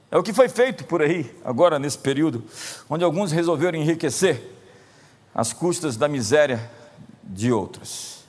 É 0.09 0.17
o 0.17 0.23
que 0.23 0.33
foi 0.33 0.49
feito 0.49 0.83
por 0.83 1.01
aí, 1.01 1.33
agora 1.43 1.79
nesse 1.79 1.97
período, 1.97 2.43
onde 2.89 3.03
alguns 3.03 3.31
resolveram 3.31 3.79
enriquecer 3.79 4.55
às 5.33 5.53
custas 5.53 5.95
da 5.95 6.07
miséria 6.07 6.69
de 7.23 7.51
outros, 7.51 8.25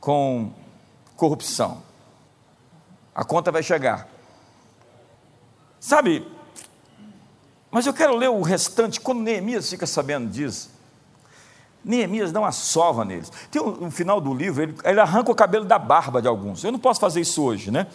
com 0.00 0.52
corrupção. 1.16 1.82
A 3.14 3.24
conta 3.24 3.52
vai 3.52 3.62
chegar. 3.62 4.08
Sabe, 5.78 6.26
mas 7.70 7.86
eu 7.86 7.92
quero 7.92 8.16
ler 8.16 8.30
o 8.30 8.42
restante, 8.42 9.00
quando 9.00 9.20
Neemias 9.20 9.70
fica 9.70 9.86
sabendo 9.86 10.28
disso. 10.28 10.77
Neemias 11.88 12.30
dá 12.30 12.40
uma 12.40 12.52
sova 12.52 13.02
neles. 13.02 13.32
Tem 13.50 13.62
um, 13.62 13.86
um 13.86 13.90
final 13.90 14.20
do 14.20 14.34
livro, 14.34 14.62
ele, 14.62 14.76
ele, 14.84 15.00
arranca 15.00 15.32
o 15.32 15.34
cabelo 15.34 15.64
da 15.64 15.78
barba 15.78 16.20
de 16.20 16.28
alguns. 16.28 16.62
Eu 16.62 16.70
não 16.70 16.78
posso 16.78 17.00
fazer 17.00 17.22
isso 17.22 17.42
hoje, 17.42 17.70
né? 17.70 17.86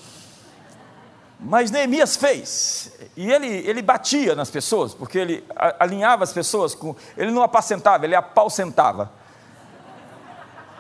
Mas 1.40 1.70
Neemias 1.70 2.16
fez. 2.16 2.92
E 3.16 3.32
ele, 3.32 3.48
ele 3.48 3.84
batia 3.84 4.34
nas 4.34 4.50
pessoas, 4.50 4.96
porque 4.96 5.20
ele 5.20 5.44
alinhava 5.80 6.24
as 6.24 6.34
pessoas 6.34 6.74
com. 6.74 6.96
Ele 7.16 7.30
não 7.30 7.44
apacentava, 7.44 8.04
ele 8.04 8.16
apalcentava. 8.16 9.12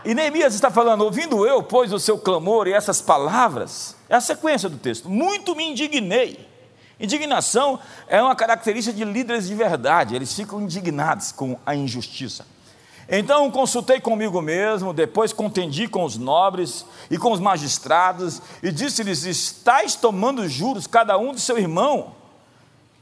E 0.03 0.15
Neemias 0.15 0.55
está 0.55 0.72
falando: 0.72 1.01
ouvindo 1.01 1.46
eu, 1.46 1.62
pois, 1.62 1.93
o 1.93 2.00
seu 2.00 2.17
clamor 2.17 2.67
e 2.67 2.74
essas 2.74 3.00
palavras, 3.00 3.96
é 4.10 4.15
a 4.15 4.22
sequência 4.22 4.67
do 4.67 4.77
texto. 4.77 5.08
Muito 5.08 5.55
me 5.55 5.70
indignei. 5.70 6.50
Indignação 7.00 7.79
é 8.08 8.20
uma 8.20 8.36
característica 8.36 8.96
de 8.96 9.05
líderes 9.05 9.48
de 9.48 9.53
verdade, 9.53 10.15
eles 10.15 10.34
ficam 10.34 10.62
indignados 10.62 11.32
com 11.32 11.60
a 11.63 11.75
injustiça. 11.75 12.46
Então 13.10 13.51
consultei 13.51 14.00
comigo 14.00 14.41
mesmo, 14.41 14.93
depois 14.93 15.33
contendi 15.33 15.88
com 15.88 16.03
os 16.03 16.17
nobres 16.17 16.86
e 17.12 17.17
com 17.17 17.31
os 17.31 17.39
magistrados, 17.39 18.41
e 18.62 18.72
disse-lhes: 18.72 19.25
Estais 19.25 19.95
tomando 19.95 20.48
juros, 20.48 20.88
cada 20.88 21.17
um 21.17 21.33
do 21.33 21.39
seu 21.39 21.57
irmão. 21.57 22.15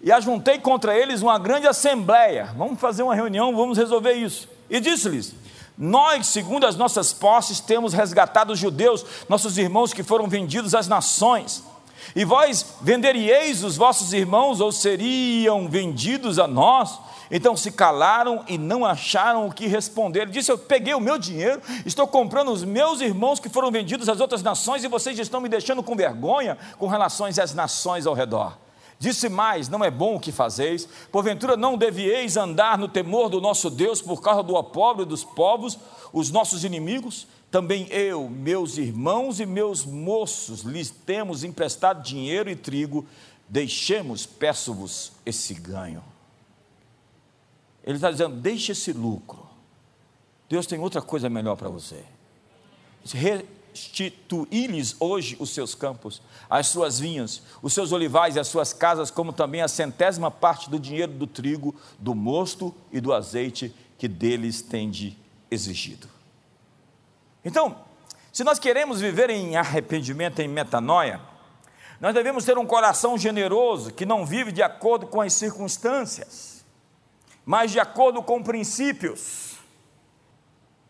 E 0.03 0.12
ajuntei 0.12 0.58
contra 0.58 0.98
eles 0.98 1.22
uma 1.22 1.38
grande 1.38 1.67
assembleia. 1.67 2.50
Vamos 2.58 2.79
fazer 2.79 3.03
uma 3.03 3.13
reunião, 3.13 3.55
vamos 3.55 3.77
resolver 3.77 4.13
isso. 4.13 4.50
E 4.70 4.79
disse-lhes: 4.79 5.36
Nós, 5.77 6.25
segundo 6.27 6.65
as 6.65 6.75
nossas 6.75 7.13
posses, 7.13 7.60
temos 7.60 7.93
resgatado 7.93 8.53
os 8.53 8.60
judeus, 8.60 9.05
nossos 9.29 9.60
irmãos 9.60 9.93
que 9.93 10.01
foram 10.01 10.27
vendidos 10.27 10.74
às 10.74 10.88
nações. 10.88 11.63
E 12.15 12.25
vós 12.25 12.65
venderíeis 12.81 13.63
os 13.63 13.77
vossos 13.77 14.12
irmãos, 14.12 14.60
ou 14.60 14.72
seriam 14.72 15.67
vendidos 15.70 16.39
a 16.39 16.48
nós? 16.48 17.00
Então 17.32 17.56
se 17.56 17.72
calaram 17.72 18.44
e 18.48 18.58
não 18.58 18.86
acharam 18.86 19.48
o 19.48 19.54
que 19.54 19.66
responder. 19.66 20.24
Ele 20.24 20.32
disse: 20.32 20.52
Eu 20.52 20.58
peguei 20.58 20.94
o 20.94 21.00
meu 21.00 21.18
dinheiro, 21.18 21.62
estou 21.86 22.06
comprando 22.06 22.52
os 22.52 22.66
meus 22.66 23.00
irmãos 23.00 23.40
que 23.40 23.48
foram 23.48 23.72
vendidos 23.72 24.10
às 24.10 24.20
outras 24.20 24.44
nações 24.44 24.84
e 24.84 24.90
vocês 24.90 25.18
estão 25.18 25.40
me 25.40 25.48
deixando 25.48 25.82
com 25.82 25.96
vergonha 25.96 26.58
com 26.78 26.88
relações 26.88 27.40
às 27.40 27.54
nações 27.54 28.06
ao 28.06 28.14
redor. 28.14 28.58
Disse 29.00 29.30
mais: 29.30 29.70
Não 29.70 29.84
é 29.84 29.90
bom 29.90 30.16
o 30.16 30.20
que 30.20 30.32
fazeis, 30.32 30.88
porventura 31.10 31.56
não 31.56 31.78
devieis 31.78 32.36
andar 32.36 32.78
no 32.78 32.90
temor 32.90 33.30
do 33.30 33.40
nosso 33.40 33.70
Deus 33.70 34.02
por 34.02 34.22
causa 34.22 34.44
do 34.44 34.62
pobre 34.66 35.06
dos 35.06 35.24
povos, 35.24 35.80
os 36.12 36.30
nossos 36.30 36.66
inimigos? 36.66 37.26
Também 37.50 37.88
eu, 37.90 38.30
meus 38.30 38.78
irmãos 38.78 39.40
e 39.40 39.46
meus 39.46 39.86
moços, 39.86 40.62
lhes 40.62 40.90
temos 40.90 41.44
emprestado 41.44 42.02
dinheiro 42.02 42.50
e 42.50 42.56
trigo, 42.56 43.06
deixemos, 43.48 44.26
peço-vos, 44.26 45.12
esse 45.26 45.54
ganho. 45.54 46.11
Ele 47.84 47.96
está 47.96 48.12
dizendo: 48.12 48.36
deixe 48.36 48.72
esse 48.72 48.94
lucro. 48.94 49.50
Deus 50.50 50.66
tem 50.66 50.80
outra 50.80 51.02
coisa 51.02 51.30
melhor 51.30 51.56
para 51.56 51.70
você 51.70 52.04
restituir-lhes 53.14 54.96
hoje 55.00 55.38
os 55.40 55.52
seus 55.52 55.74
campos, 55.74 56.22
as 56.50 56.68
suas 56.68 57.00
vinhas, 57.00 57.42
os 57.62 57.74
seus 57.74 57.92
olivais 57.92 58.36
e 58.36 58.40
as 58.40 58.48
suas 58.48 58.74
casas, 58.74 59.10
como 59.10 59.34
também 59.34 59.62
a 59.62 59.68
centésima 59.68 60.30
parte 60.30 60.70
do 60.70 60.80
dinheiro 60.80 61.12
do 61.12 61.26
trigo, 61.26 61.76
do 61.98 62.14
mosto 62.14 62.74
e 62.92 63.00
do 63.00 63.14
azeite 63.14 63.74
que 63.98 64.08
deles 64.08 64.62
tende 64.62 65.18
exigido. 65.50 66.08
Então, 67.44 67.76
se 68.32 68.44
nós 68.44 68.60
queremos 68.60 69.02
viver 69.02 69.30
em 69.30 69.56
arrependimento, 69.56 70.40
em 70.40 70.48
metanoia, 70.48 71.20
nós 72.00 72.14
devemos 72.14 72.46
ter 72.46 72.58
um 72.58 72.66
coração 72.66 73.18
generoso 73.18 73.92
que 73.94 74.06
não 74.06 74.26
vive 74.26 74.52
de 74.52 74.62
acordo 74.62 75.08
com 75.08 75.22
as 75.22 75.34
circunstâncias, 75.34 76.61
mas 77.45 77.71
de 77.71 77.79
acordo 77.79 78.21
com 78.21 78.43
princípios. 78.43 79.57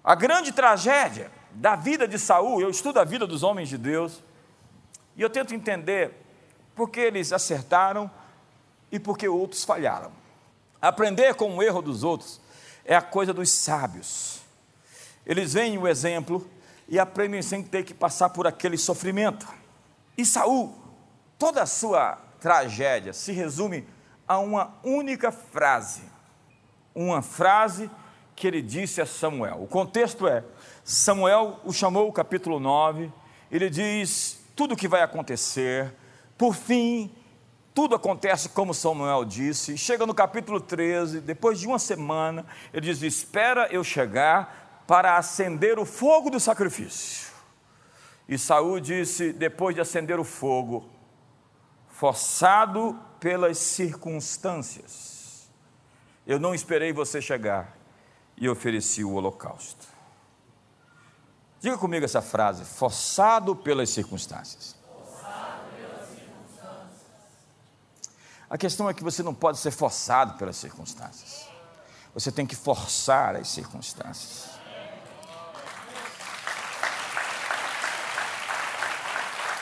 A 0.03 0.15
grande 0.15 0.51
tragédia 0.51 1.31
da 1.51 1.75
vida 1.75 2.07
de 2.07 2.17
Saul, 2.17 2.61
eu 2.61 2.69
estudo 2.69 2.99
a 2.99 3.03
vida 3.03 3.27
dos 3.27 3.43
homens 3.43 3.69
de 3.69 3.77
Deus, 3.77 4.23
e 5.15 5.21
eu 5.21 5.29
tento 5.29 5.53
entender 5.53 6.13
por 6.75 6.89
que 6.89 6.99
eles 6.99 7.33
acertaram 7.33 8.09
e 8.91 8.99
por 8.99 9.17
que 9.17 9.27
outros 9.27 9.63
falharam. 9.63 10.11
Aprender 10.81 11.35
com 11.35 11.55
o 11.55 11.61
erro 11.61 11.81
dos 11.81 12.03
outros 12.03 12.41
é 12.83 12.95
a 12.95 13.01
coisa 13.01 13.33
dos 13.33 13.51
sábios. 13.51 14.41
Eles 15.25 15.53
veem 15.53 15.77
o 15.77 15.87
exemplo 15.87 16.49
e 16.87 16.99
aprendem 16.99 17.41
sem 17.41 17.63
ter 17.63 17.83
que 17.83 17.93
passar 17.93 18.29
por 18.29 18.47
aquele 18.47 18.77
sofrimento. 18.77 19.47
E 20.17 20.25
Saul, 20.25 20.75
toda 21.37 21.61
a 21.61 21.67
sua 21.67 22.17
tragédia 22.39 23.13
se 23.13 23.31
resume 23.31 23.87
a 24.27 24.39
uma 24.39 24.73
única 24.83 25.31
frase. 25.31 26.01
Uma 26.93 27.21
frase 27.21 27.89
que 28.35 28.47
ele 28.47 28.61
disse 28.61 29.01
a 29.01 29.05
Samuel. 29.05 29.63
O 29.63 29.67
contexto 29.67 30.27
é: 30.27 30.43
Samuel 30.83 31.59
o 31.63 31.71
chamou, 31.71 32.11
capítulo 32.11 32.59
9, 32.59 33.11
ele 33.51 33.69
diz 33.69 34.43
tudo 34.55 34.73
o 34.73 34.77
que 34.77 34.87
vai 34.87 35.01
acontecer, 35.01 35.93
por 36.37 36.55
fim, 36.55 37.11
tudo 37.73 37.95
acontece 37.95 38.49
como 38.49 38.73
Samuel 38.73 39.23
disse. 39.23 39.77
Chega 39.77 40.05
no 40.05 40.13
capítulo 40.13 40.59
13, 40.59 41.21
depois 41.21 41.59
de 41.59 41.67
uma 41.67 41.79
semana, 41.79 42.45
ele 42.73 42.85
diz: 42.85 43.01
Espera 43.01 43.67
eu 43.71 43.83
chegar 43.83 44.83
para 44.87 45.17
acender 45.17 45.79
o 45.79 45.85
fogo 45.85 46.29
do 46.29 46.39
sacrifício. 46.39 47.31
E 48.27 48.37
Saul 48.37 48.79
disse, 48.79 49.33
depois 49.33 49.75
de 49.75 49.81
acender 49.81 50.19
o 50.19 50.23
fogo, 50.23 50.89
forçado 51.89 52.97
pelas 53.19 53.57
circunstâncias, 53.57 55.10
eu 56.25 56.39
não 56.39 56.53
esperei 56.53 56.93
você 56.93 57.21
chegar 57.21 57.75
e 58.37 58.47
ofereci 58.47 59.03
o 59.03 59.13
holocausto. 59.13 59.87
Diga 61.59 61.77
comigo 61.77 62.05
essa 62.05 62.21
frase: 62.21 62.65
forçado 62.65 63.55
pelas 63.55 63.89
circunstâncias. 63.89 64.75
Forçado 64.87 65.69
pelas 65.75 66.09
circunstâncias. 66.09 67.09
A 68.49 68.57
questão 68.57 68.89
é 68.89 68.93
que 68.93 69.03
você 69.03 69.21
não 69.21 69.33
pode 69.33 69.59
ser 69.59 69.71
forçado 69.71 70.37
pelas 70.37 70.57
circunstâncias. 70.57 71.47
Você 72.13 72.31
tem 72.31 72.45
que 72.45 72.55
forçar 72.55 73.35
as 73.35 73.47
circunstâncias. 73.47 74.49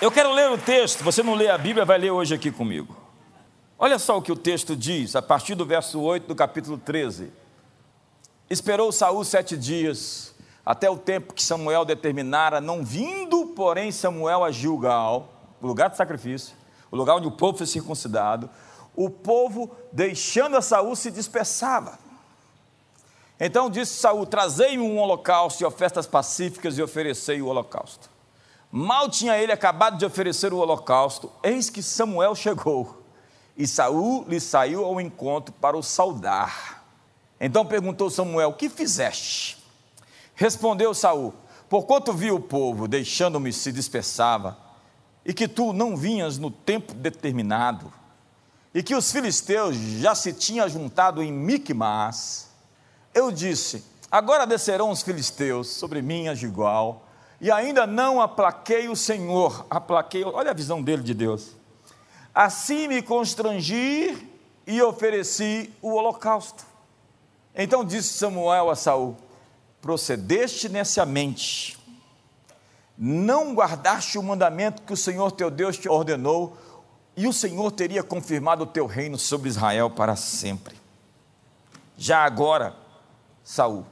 Eu 0.01 0.09
quero 0.09 0.31
ler 0.31 0.49
o 0.49 0.57
texto, 0.57 1.03
você 1.03 1.21
não 1.21 1.35
lê 1.35 1.49
a 1.49 1.57
Bíblia, 1.57 1.83
vai 1.83 1.97
ler 1.97 2.11
hoje 2.11 2.33
aqui 2.33 2.49
comigo. 2.49 2.95
Olha 3.81 3.97
só 3.97 4.17
o 4.17 4.21
que 4.21 4.31
o 4.31 4.35
texto 4.35 4.75
diz, 4.75 5.15
a 5.15 5.21
partir 5.21 5.55
do 5.55 5.65
verso 5.65 6.01
8 6.01 6.27
do 6.27 6.35
capítulo 6.35 6.77
13. 6.77 7.31
Esperou 8.49 8.91
Saul 8.91 9.23
sete 9.23 9.55
dias, 9.55 10.35
até 10.65 10.89
o 10.89 10.97
tempo 10.97 11.33
que 11.33 11.41
Samuel 11.41 11.85
determinara, 11.85 12.59
não 12.59 12.83
vindo, 12.83 13.45
porém, 13.55 13.89
Samuel 13.89 14.43
a 14.43 14.51
Gilgal, 14.51 15.29
o 15.61 15.67
lugar 15.67 15.89
de 15.89 15.95
sacrifício, 15.95 16.57
o 16.91 16.97
lugar 16.97 17.15
onde 17.15 17.27
o 17.27 17.31
povo 17.31 17.59
foi 17.59 17.67
circuncidado, 17.67 18.49
o 18.93 19.09
povo, 19.09 19.71
deixando 19.93 20.57
a 20.57 20.61
Saul, 20.61 20.93
se 20.93 21.09
dispersava. 21.09 21.97
Então 23.39 23.69
disse 23.69 23.93
Saul: 23.93 24.25
Trazei-me 24.25 24.83
um 24.83 24.99
holocausto 24.99 25.63
e 25.63 25.65
ofertas 25.65 26.05
pacíficas 26.05 26.77
e 26.77 26.83
oferecei 26.83 27.41
o 27.41 27.47
holocausto. 27.47 28.09
Mal 28.69 29.09
tinha 29.09 29.37
ele 29.37 29.53
acabado 29.53 29.97
de 29.97 30.05
oferecer 30.05 30.51
o 30.51 30.57
holocausto, 30.57 31.31
eis 31.41 31.69
que 31.69 31.81
Samuel 31.81 32.35
chegou, 32.35 32.98
e 33.59 33.67
Saul 33.67 34.23
lhe 34.25 34.39
saiu 34.39 34.85
ao 34.85 35.01
encontro 35.01 35.53
para 35.53 35.75
o 35.75 35.83
saudar. 35.83 36.81
Então 37.41 37.65
perguntou 37.65 38.09
Samuel: 38.09 38.53
Que 38.53 38.69
fizeste? 38.69 39.61
Respondeu 40.33 40.93
Saul: 40.93 41.33
Porquanto 41.67 42.13
vi 42.13 42.31
o 42.31 42.39
povo 42.39 42.87
deixando-me 42.87 43.51
se 43.51 43.73
dispersava, 43.73 44.57
e 45.25 45.33
que 45.33 45.45
tu 45.45 45.73
não 45.73 45.97
vinhas 45.97 46.37
no 46.37 46.49
tempo 46.49 46.93
determinado, 46.93 47.91
e 48.73 48.81
que 48.81 48.95
os 48.95 49.11
filisteus 49.11 49.75
já 49.75 50.15
se 50.15 50.31
tinham 50.31 50.69
juntado 50.69 51.21
em 51.21 51.29
Micmas, 51.29 52.47
eu 53.13 53.29
disse: 53.29 53.83
Agora 54.09 54.47
descerão 54.47 54.89
os 54.89 55.01
filisteus 55.01 55.67
sobre 55.67 56.01
mim 56.01 56.29
a 56.29 56.33
Gigual, 56.33 57.05
e 57.41 57.51
ainda 57.51 57.85
não 57.85 58.21
aplaquei 58.21 58.87
o 58.87 58.95
Senhor, 58.95 59.65
aplaquei, 59.69 60.23
olha 60.23 60.51
a 60.51 60.53
visão 60.53 60.81
dele 60.81 61.03
de 61.03 61.13
Deus. 61.13 61.58
Assim 62.33 62.87
me 62.87 63.01
constrangi 63.01 64.27
e 64.65 64.81
ofereci 64.81 65.73
o 65.81 65.93
holocausto. 65.93 66.65
Então 67.55 67.83
disse 67.83 68.13
Samuel 68.13 68.69
a 68.69 68.75
Saul: 68.75 69.17
Procedeste 69.81 70.69
neciamente, 70.69 71.77
não 72.97 73.53
guardaste 73.53 74.17
o 74.17 74.23
mandamento 74.23 74.81
que 74.83 74.93
o 74.93 74.97
Senhor 74.97 75.31
teu 75.31 75.49
Deus 75.49 75.77
te 75.77 75.89
ordenou, 75.89 76.55
e 77.17 77.27
o 77.27 77.33
Senhor 77.33 77.71
teria 77.71 78.03
confirmado 78.03 78.63
o 78.63 78.67
teu 78.67 78.85
reino 78.85 79.17
sobre 79.17 79.49
Israel 79.49 79.89
para 79.89 80.15
sempre. 80.15 80.77
Já 81.97 82.23
agora, 82.23 82.75
Saul, 83.43 83.85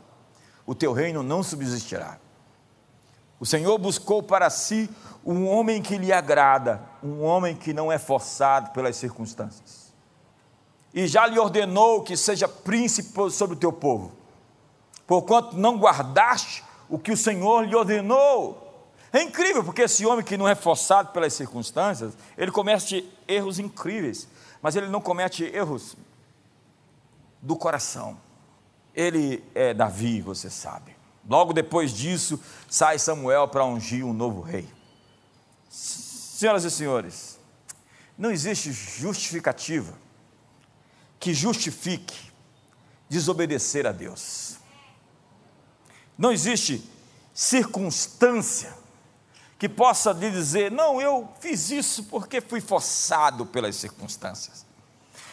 o 0.65 0.76
teu 0.76 0.93
reino 0.93 1.23
não 1.23 1.43
subsistirá. 1.43 2.19
O 3.39 3.45
Senhor 3.45 3.78
buscou 3.78 4.23
para 4.23 4.50
si 4.50 4.89
um 5.26 5.47
homem 5.47 5.82
que 5.82 5.97
lhe 5.97 6.12
agrada, 6.12 6.82
um 7.04 7.21
homem 7.23 7.56
que 7.56 7.73
não 7.73 7.91
é 7.91 7.97
forçado 7.97 8.71
pelas 8.71 8.95
circunstâncias 8.95 9.88
e 10.97 11.06
já 11.06 11.28
lhe 11.28 11.38
ordenou 11.38 12.02
que 12.02 12.17
seja 12.17 12.47
príncipe 12.47 13.30
sobre 13.30 13.56
o 13.56 13.60
teu 13.60 13.71
povo, 13.71 14.12
porquanto 15.06 15.56
não 15.56 15.78
guardaste 15.78 16.63
o 16.89 16.97
que 16.97 17.12
o 17.12 17.17
Senhor 17.17 17.63
lhe 17.67 17.76
ordenou. 17.76 18.89
É 19.13 19.21
incrível, 19.21 19.63
porque 19.63 19.84
esse 19.84 20.08
homem 20.08 20.26
que 20.26 20.36
não 20.36 20.47
é 20.47 20.56
forçado 20.56 21.12
pelas 21.12 21.34
circunstâncias, 21.34 22.13
ele 22.36 22.50
comete 22.50 23.08
erros 23.28 23.60
incríveis, 23.60 24.28
mas 24.60 24.76
ele 24.76 24.88
não 24.88 25.00
comete 25.00 25.43
erros 25.43 25.95
do 27.43 27.56
coração. 27.56 28.17
Ele 28.91 29.43
é 29.54 29.76
Davi, 29.76 30.19
você 30.19 30.50
sabe. 30.50 30.96
Logo 31.27 31.53
depois 31.53 31.91
disso, 31.91 32.39
sai 32.69 32.97
Samuel 32.97 33.47
para 33.47 33.65
ungir 33.65 34.05
um 34.05 34.13
novo 34.13 34.41
rei. 34.41 34.67
Senhoras 35.69 36.63
e 36.63 36.71
senhores, 36.71 37.37
não 38.17 38.31
existe 38.31 38.71
justificativa 38.71 39.93
que 41.19 41.33
justifique 41.33 42.31
desobedecer 43.09 43.85
a 43.85 43.91
Deus. 43.91 44.57
Não 46.17 46.31
existe 46.31 46.83
circunstância 47.33 48.73
que 49.59 49.67
possa 49.67 50.11
lhe 50.11 50.31
dizer, 50.31 50.71
não, 50.71 51.01
eu 51.01 51.27
fiz 51.39 51.71
isso 51.71 52.03
porque 52.05 52.39
fui 52.41 52.61
forçado 52.61 53.45
pelas 53.45 53.75
circunstâncias. 53.75 54.65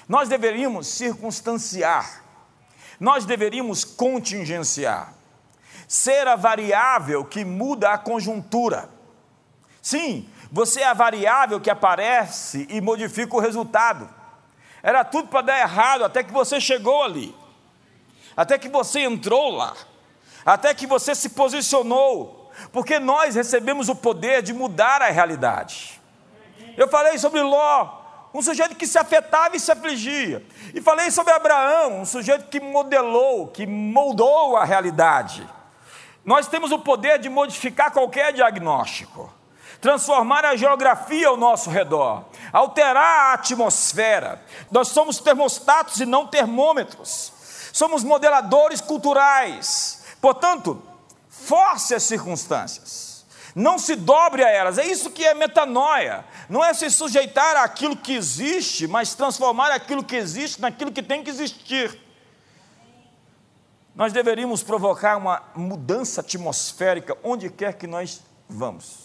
Nós 0.08 0.28
deveríamos 0.28 0.86
circunstanciar, 0.86 2.24
nós 2.98 3.24
deveríamos 3.24 3.84
contingenciar, 3.84 5.13
ser 5.94 6.26
a 6.26 6.34
variável 6.34 7.24
que 7.24 7.44
muda 7.44 7.90
a 7.90 7.96
conjuntura. 7.96 8.88
Sim, 9.80 10.28
você 10.50 10.80
é 10.80 10.88
a 10.88 10.92
variável 10.92 11.60
que 11.60 11.70
aparece 11.70 12.66
e 12.68 12.80
modifica 12.80 13.36
o 13.36 13.38
resultado. 13.38 14.10
Era 14.82 15.04
tudo 15.04 15.28
para 15.28 15.42
dar 15.42 15.60
errado 15.60 16.04
até 16.04 16.24
que 16.24 16.32
você 16.32 16.60
chegou 16.60 17.04
ali, 17.04 17.32
até 18.36 18.58
que 18.58 18.68
você 18.68 19.02
entrou 19.02 19.52
lá, 19.52 19.72
até 20.44 20.74
que 20.74 20.84
você 20.84 21.14
se 21.14 21.28
posicionou, 21.28 22.50
porque 22.72 22.98
nós 22.98 23.36
recebemos 23.36 23.88
o 23.88 23.94
poder 23.94 24.42
de 24.42 24.52
mudar 24.52 25.00
a 25.00 25.10
realidade. 25.10 26.02
Eu 26.76 26.88
falei 26.88 27.18
sobre 27.18 27.40
Ló, 27.40 28.00
um 28.34 28.42
sujeito 28.42 28.74
que 28.74 28.86
se 28.88 28.98
afetava 28.98 29.56
e 29.56 29.60
se 29.60 29.70
afligia. 29.70 30.44
E 30.74 30.80
falei 30.80 31.12
sobre 31.12 31.32
Abraão, 31.32 32.00
um 32.00 32.04
sujeito 32.04 32.46
que 32.46 32.58
modelou, 32.58 33.46
que 33.46 33.64
moldou 33.64 34.56
a 34.56 34.64
realidade. 34.64 35.48
Nós 36.24 36.46
temos 36.46 36.72
o 36.72 36.78
poder 36.78 37.18
de 37.18 37.28
modificar 37.28 37.90
qualquer 37.90 38.32
diagnóstico, 38.32 39.32
transformar 39.80 40.44
a 40.44 40.56
geografia 40.56 41.28
ao 41.28 41.36
nosso 41.36 41.68
redor, 41.68 42.24
alterar 42.52 43.30
a 43.30 43.32
atmosfera. 43.34 44.42
Nós 44.70 44.88
somos 44.88 45.18
termostatos 45.18 46.00
e 46.00 46.06
não 46.06 46.26
termômetros. 46.26 47.32
Somos 47.72 48.02
modeladores 48.02 48.80
culturais. 48.80 50.04
Portanto, 50.20 50.82
force 51.28 51.94
as 51.94 52.04
circunstâncias 52.04 53.14
não 53.54 53.78
se 53.78 53.94
dobre 53.94 54.42
a 54.42 54.50
elas. 54.50 54.78
É 54.78 54.86
isso 54.86 55.10
que 55.10 55.24
é 55.24 55.32
metanoia. 55.32 56.24
Não 56.48 56.64
é 56.64 56.74
se 56.74 56.90
sujeitar 56.90 57.56
àquilo 57.56 57.96
que 57.96 58.14
existe, 58.14 58.86
mas 58.86 59.14
transformar 59.14 59.70
aquilo 59.70 60.02
que 60.02 60.16
existe 60.16 60.60
naquilo 60.60 60.90
que 60.90 61.02
tem 61.02 61.22
que 61.22 61.30
existir. 61.30 62.00
Nós 63.94 64.12
deveríamos 64.12 64.62
provocar 64.62 65.16
uma 65.16 65.42
mudança 65.54 66.20
atmosférica 66.20 67.16
onde 67.22 67.48
quer 67.48 67.74
que 67.74 67.86
nós 67.86 68.22
vamos. 68.48 69.04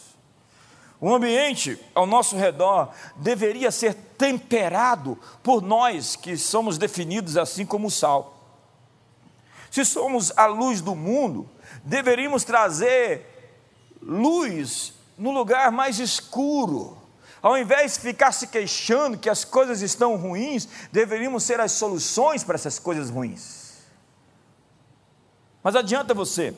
O 1.00 1.14
ambiente 1.14 1.80
ao 1.94 2.06
nosso 2.06 2.36
redor 2.36 2.90
deveria 3.16 3.72
ser 3.72 3.94
temperado 4.18 5.18
por 5.44 5.62
nós 5.62 6.16
que 6.16 6.36
somos 6.36 6.78
definidos 6.78 7.38
assim 7.38 7.66
como 7.66 7.92
sal. 7.92 8.36
Se 9.72 9.86
somos 9.86 10.34
a 10.36 10.48
luz 10.48 10.82
do 10.82 10.96
mundo, 10.96 11.48
deveríamos 11.84 12.44
trazer 12.44 13.62
luz 14.02 14.94
no 15.18 15.32
lugar 15.32 15.72
mais 15.72 16.00
escuro. 16.00 16.98
Ao 17.42 17.58
invés 17.58 17.94
de 17.94 18.00
ficar 18.00 18.32
se 18.32 18.48
queixando 18.48 19.18
que 19.18 19.30
as 19.30 19.46
coisas 19.46 19.82
estão 19.82 20.18
ruins, 20.18 20.68
deveríamos 20.92 21.44
ser 21.44 21.60
as 21.60 21.74
soluções 21.74 22.44
para 22.44 22.56
essas 22.56 22.80
coisas 22.80 23.10
ruins. 23.10 23.59
Mas 25.70 25.76
adianta 25.76 26.16
você 26.16 26.56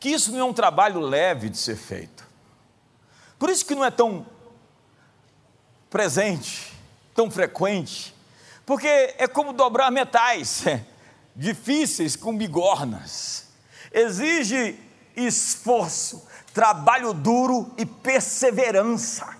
que 0.00 0.08
isso 0.08 0.32
não 0.32 0.38
é 0.40 0.44
um 0.44 0.52
trabalho 0.54 0.98
leve 0.98 1.50
de 1.50 1.58
ser 1.58 1.76
feito. 1.76 2.26
Por 3.38 3.50
isso 3.50 3.66
que 3.66 3.74
não 3.74 3.84
é 3.84 3.90
tão 3.90 4.24
presente, 5.90 6.72
tão 7.14 7.30
frequente, 7.30 8.14
porque 8.64 8.88
é 9.18 9.28
como 9.28 9.52
dobrar 9.52 9.90
metais 9.90 10.64
difíceis 11.36 12.16
com 12.16 12.34
bigornas. 12.34 13.48
Exige 13.92 14.80
esforço, 15.14 16.26
trabalho 16.54 17.12
duro 17.12 17.74
e 17.76 17.84
perseverança. 17.84 19.36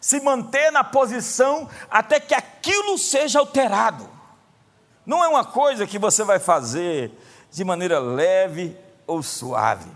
Se 0.00 0.20
manter 0.20 0.70
na 0.70 0.84
posição 0.84 1.68
até 1.90 2.20
que 2.20 2.32
aquilo 2.32 2.96
seja 2.96 3.40
alterado. 3.40 4.08
Não 5.04 5.24
é 5.24 5.26
uma 5.26 5.44
coisa 5.44 5.84
que 5.84 5.98
você 5.98 6.22
vai 6.22 6.38
fazer 6.38 7.10
de 7.50 7.64
maneira 7.64 7.98
leve 7.98 8.76
ou 9.06 9.22
suave. 9.22 9.90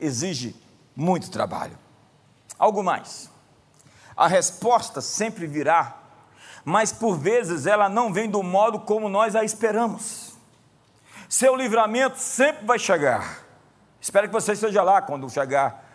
Exige 0.00 0.56
muito 0.94 1.30
trabalho. 1.30 1.78
Algo 2.58 2.82
mais. 2.82 3.30
A 4.16 4.26
resposta 4.26 5.00
sempre 5.00 5.46
virá, 5.46 5.96
mas 6.64 6.92
por 6.92 7.16
vezes 7.16 7.66
ela 7.66 7.88
não 7.88 8.12
vem 8.12 8.28
do 8.28 8.42
modo 8.42 8.80
como 8.80 9.08
nós 9.08 9.34
a 9.34 9.44
esperamos. 9.44 10.32
Seu 11.28 11.56
livramento 11.56 12.18
sempre 12.18 12.66
vai 12.66 12.78
chegar 12.78 13.42
Espero 14.02 14.26
que 14.26 14.32
você 14.32 14.54
esteja 14.54 14.82
lá 14.82 15.00
quando 15.00 15.30
chegar, 15.30 15.88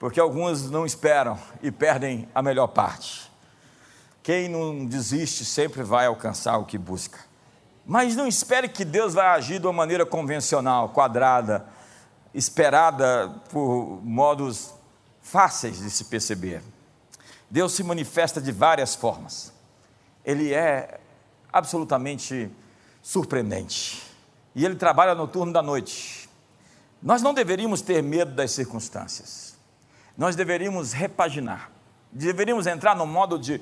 porque 0.00 0.18
alguns 0.18 0.68
não 0.68 0.84
esperam 0.84 1.38
e 1.62 1.70
perdem 1.70 2.28
a 2.34 2.42
melhor 2.42 2.66
parte. 2.66 3.30
Quem 4.24 4.48
não 4.48 4.84
desiste 4.84 5.44
sempre 5.44 5.84
vai 5.84 6.06
alcançar 6.06 6.58
o 6.58 6.64
que 6.64 6.76
busca. 6.76 7.20
Mas 7.86 8.16
não 8.16 8.26
espere 8.26 8.68
que 8.68 8.84
Deus 8.84 9.14
vai 9.14 9.26
agir 9.26 9.58
de 9.58 9.66
uma 9.66 9.72
maneira 9.72 10.06
convencional, 10.06 10.88
quadrada, 10.88 11.66
esperada 12.32 13.28
por 13.50 14.00
modos 14.02 14.74
fáceis 15.20 15.78
de 15.78 15.90
se 15.90 16.04
perceber. 16.04 16.62
Deus 17.50 17.72
se 17.72 17.82
manifesta 17.82 18.40
de 18.40 18.50
várias 18.50 18.94
formas. 18.94 19.52
Ele 20.24 20.52
é 20.52 20.98
absolutamente 21.52 22.50
surpreendente. 23.02 24.02
E 24.54 24.64
ele 24.64 24.76
trabalha 24.76 25.14
no 25.14 25.28
turno 25.28 25.52
da 25.52 25.62
noite. 25.62 26.28
Nós 27.02 27.20
não 27.20 27.34
deveríamos 27.34 27.82
ter 27.82 28.02
medo 28.02 28.32
das 28.32 28.52
circunstâncias. 28.52 29.56
Nós 30.16 30.34
deveríamos 30.34 30.92
repaginar. 30.92 31.70
Deveríamos 32.10 32.66
entrar 32.66 32.96
no 32.96 33.06
modo 33.06 33.38
de 33.38 33.60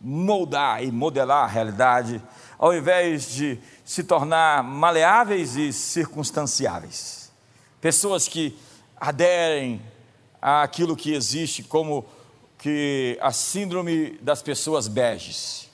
moldar 0.00 0.82
e 0.82 0.90
modelar 0.90 1.44
a 1.44 1.46
realidade, 1.46 2.22
ao 2.58 2.74
invés 2.74 3.30
de 3.30 3.58
se 3.84 4.02
tornar 4.02 4.62
maleáveis 4.62 5.56
e 5.56 5.72
circunstanciáveis. 5.72 7.30
Pessoas 7.80 8.26
que 8.26 8.58
aderem 8.96 9.80
àquilo 10.42 10.96
que 10.96 11.14
existe 11.14 11.62
como 11.62 12.04
que 12.58 13.16
a 13.20 13.30
síndrome 13.30 14.18
das 14.20 14.42
pessoas 14.42 14.88
beges, 14.88 15.70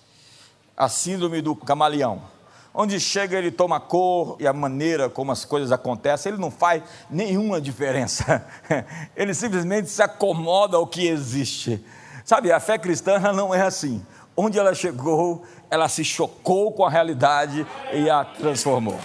a 0.77 0.89
síndrome 0.89 1.41
do 1.41 1.57
camaleão 1.57 2.35
Onde 2.77 2.99
chega, 2.99 3.39
ele 3.39 3.53
toma 3.53 3.77
a 3.77 3.81
cor 3.81 4.37
e 4.41 4.49
a 4.49 4.53
maneira 4.53 5.09
como 5.09 5.31
as 5.31 5.45
coisas 5.45 5.71
acontecem, 5.71 6.33
ele 6.33 6.41
não 6.41 6.51
faz 6.51 6.83
nenhuma 7.09 7.61
diferença. 7.61 8.45
Ele 9.15 9.33
simplesmente 9.33 9.89
se 9.89 10.03
acomoda 10.03 10.77
ao 10.77 10.85
que 10.85 11.07
existe. 11.07 11.85
Sabe, 12.25 12.51
a 12.51 12.59
fé 12.59 12.77
cristã 12.77 13.21
não 13.33 13.55
é 13.55 13.63
assim. 13.63 14.05
Onde 14.37 14.59
ela 14.59 14.75
chegou, 14.75 15.45
ela 15.75 15.89
se 15.89 16.05
chocou 16.05 16.73
com 16.73 16.85
a 16.85 16.91
realidade 16.91 17.67
e 17.93 18.09
a 18.09 18.25
transformou. 18.25 18.99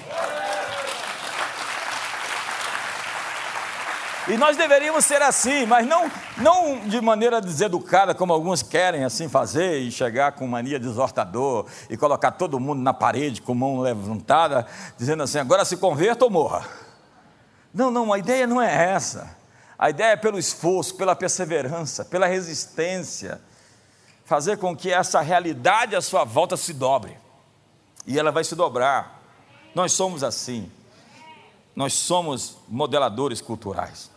E 4.27 4.37
nós 4.37 4.55
deveríamos 4.55 5.05
ser 5.05 5.23
assim, 5.23 5.65
mas 5.65 5.87
não, 5.87 6.11
não 6.37 6.87
de 6.87 7.01
maneira 7.01 7.41
deseducada, 7.41 8.13
como 8.13 8.31
alguns 8.31 8.61
querem 8.61 9.03
assim 9.03 9.27
fazer, 9.27 9.79
e 9.79 9.91
chegar 9.91 10.33
com 10.33 10.45
mania 10.45 10.79
de 10.79 10.87
exortador, 10.87 11.65
e 11.89 11.97
colocar 11.97 12.33
todo 12.33 12.59
mundo 12.59 12.79
na 12.79 12.93
parede 12.93 13.41
com 13.41 13.55
mão 13.55 13.79
levantada, 13.79 14.67
dizendo 14.95 15.23
assim: 15.23 15.39
agora 15.39 15.65
se 15.65 15.77
converta 15.77 16.25
ou 16.25 16.29
morra. 16.29 16.67
Não, 17.73 17.89
não, 17.89 18.13
a 18.13 18.19
ideia 18.19 18.45
não 18.45 18.61
é 18.61 18.91
essa. 18.91 19.35
A 19.79 19.89
ideia 19.89 20.11
é 20.11 20.15
pelo 20.15 20.37
esforço, 20.37 20.95
pela 20.95 21.15
perseverança, 21.15 22.05
pela 22.05 22.27
resistência, 22.27 23.41
fazer 24.29 24.59
com 24.59 24.77
que 24.77 24.91
essa 24.93 25.21
realidade 25.21 25.95
à 25.95 26.01
sua 26.01 26.23
volta 26.23 26.55
se 26.55 26.71
dobre. 26.71 27.17
E 28.05 28.19
ela 28.19 28.31
vai 28.31 28.43
se 28.43 28.53
dobrar. 28.53 29.19
Nós 29.73 29.91
somos 29.91 30.23
assim. 30.23 30.71
Nós 31.75 31.93
somos 31.93 32.55
modeladores 32.67 33.41
culturais. 33.41 34.11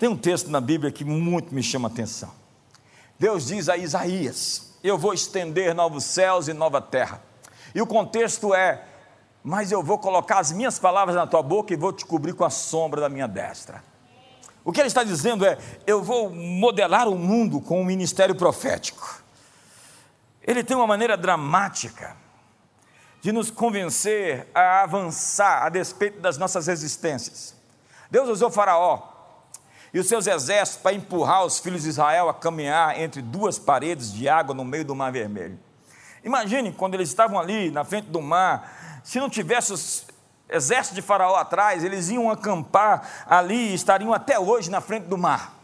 Tem 0.00 0.08
um 0.08 0.16
texto 0.16 0.50
na 0.50 0.60
Bíblia 0.60 0.90
que 0.90 1.04
muito 1.04 1.54
me 1.54 1.62
chama 1.62 1.88
a 1.88 1.92
atenção. 1.92 2.32
Deus 3.20 3.46
diz 3.46 3.68
a 3.68 3.76
Isaías: 3.76 4.72
Eu 4.82 4.98
vou 4.98 5.14
estender 5.14 5.72
novos 5.76 6.02
céus 6.02 6.48
e 6.48 6.52
nova 6.52 6.80
terra. 6.80 7.22
E 7.72 7.80
o 7.80 7.86
contexto 7.86 8.52
é: 8.52 8.82
Mas 9.44 9.70
eu 9.70 9.80
vou 9.80 9.98
colocar 9.98 10.40
as 10.40 10.50
minhas 10.50 10.76
palavras 10.76 11.14
na 11.14 11.26
tua 11.26 11.42
boca 11.42 11.72
e 11.72 11.76
vou 11.76 11.92
te 11.92 12.04
cobrir 12.04 12.32
com 12.32 12.44
a 12.44 12.50
sombra 12.50 13.00
da 13.00 13.08
minha 13.08 13.28
destra. 13.28 13.84
O 14.64 14.72
que 14.72 14.80
ele 14.80 14.88
está 14.88 15.04
dizendo 15.04 15.46
é: 15.46 15.56
Eu 15.86 16.02
vou 16.02 16.30
modelar 16.30 17.06
o 17.06 17.16
mundo 17.16 17.60
com 17.60 17.78
o 17.78 17.82
um 17.82 17.84
ministério 17.84 18.34
profético. 18.34 19.24
Ele 20.46 20.62
tem 20.62 20.76
uma 20.76 20.86
maneira 20.86 21.16
dramática 21.16 22.16
de 23.20 23.32
nos 23.32 23.50
convencer 23.50 24.46
a 24.54 24.82
avançar 24.82 25.64
a 25.64 25.68
despeito 25.68 26.20
das 26.20 26.38
nossas 26.38 26.66
resistências. 26.68 27.56
Deus 28.10 28.28
usou 28.28 28.50
Faraó 28.50 29.02
e 29.92 29.98
os 29.98 30.06
seus 30.06 30.26
exércitos 30.26 30.82
para 30.82 30.92
empurrar 30.92 31.44
os 31.44 31.58
filhos 31.58 31.82
de 31.82 31.88
Israel 31.88 32.28
a 32.28 32.34
caminhar 32.34 33.00
entre 33.00 33.20
duas 33.20 33.58
paredes 33.58 34.12
de 34.12 34.28
água 34.28 34.54
no 34.54 34.64
meio 34.64 34.84
do 34.84 34.94
Mar 34.94 35.10
Vermelho. 35.10 35.58
Imagine 36.22 36.72
quando 36.72 36.94
eles 36.94 37.08
estavam 37.08 37.38
ali 37.38 37.70
na 37.70 37.82
frente 37.82 38.08
do 38.08 38.20
mar, 38.20 39.00
se 39.02 39.18
não 39.18 39.30
tivesse 39.30 39.72
os 39.72 40.06
exércitos 40.48 40.96
de 40.96 41.02
Faraó 41.02 41.36
atrás, 41.36 41.82
eles 41.82 42.08
iam 42.08 42.30
acampar 42.30 43.26
ali 43.26 43.70
e 43.70 43.74
estariam 43.74 44.12
até 44.12 44.38
hoje 44.38 44.70
na 44.70 44.80
frente 44.80 45.04
do 45.04 45.18
mar. 45.18 45.54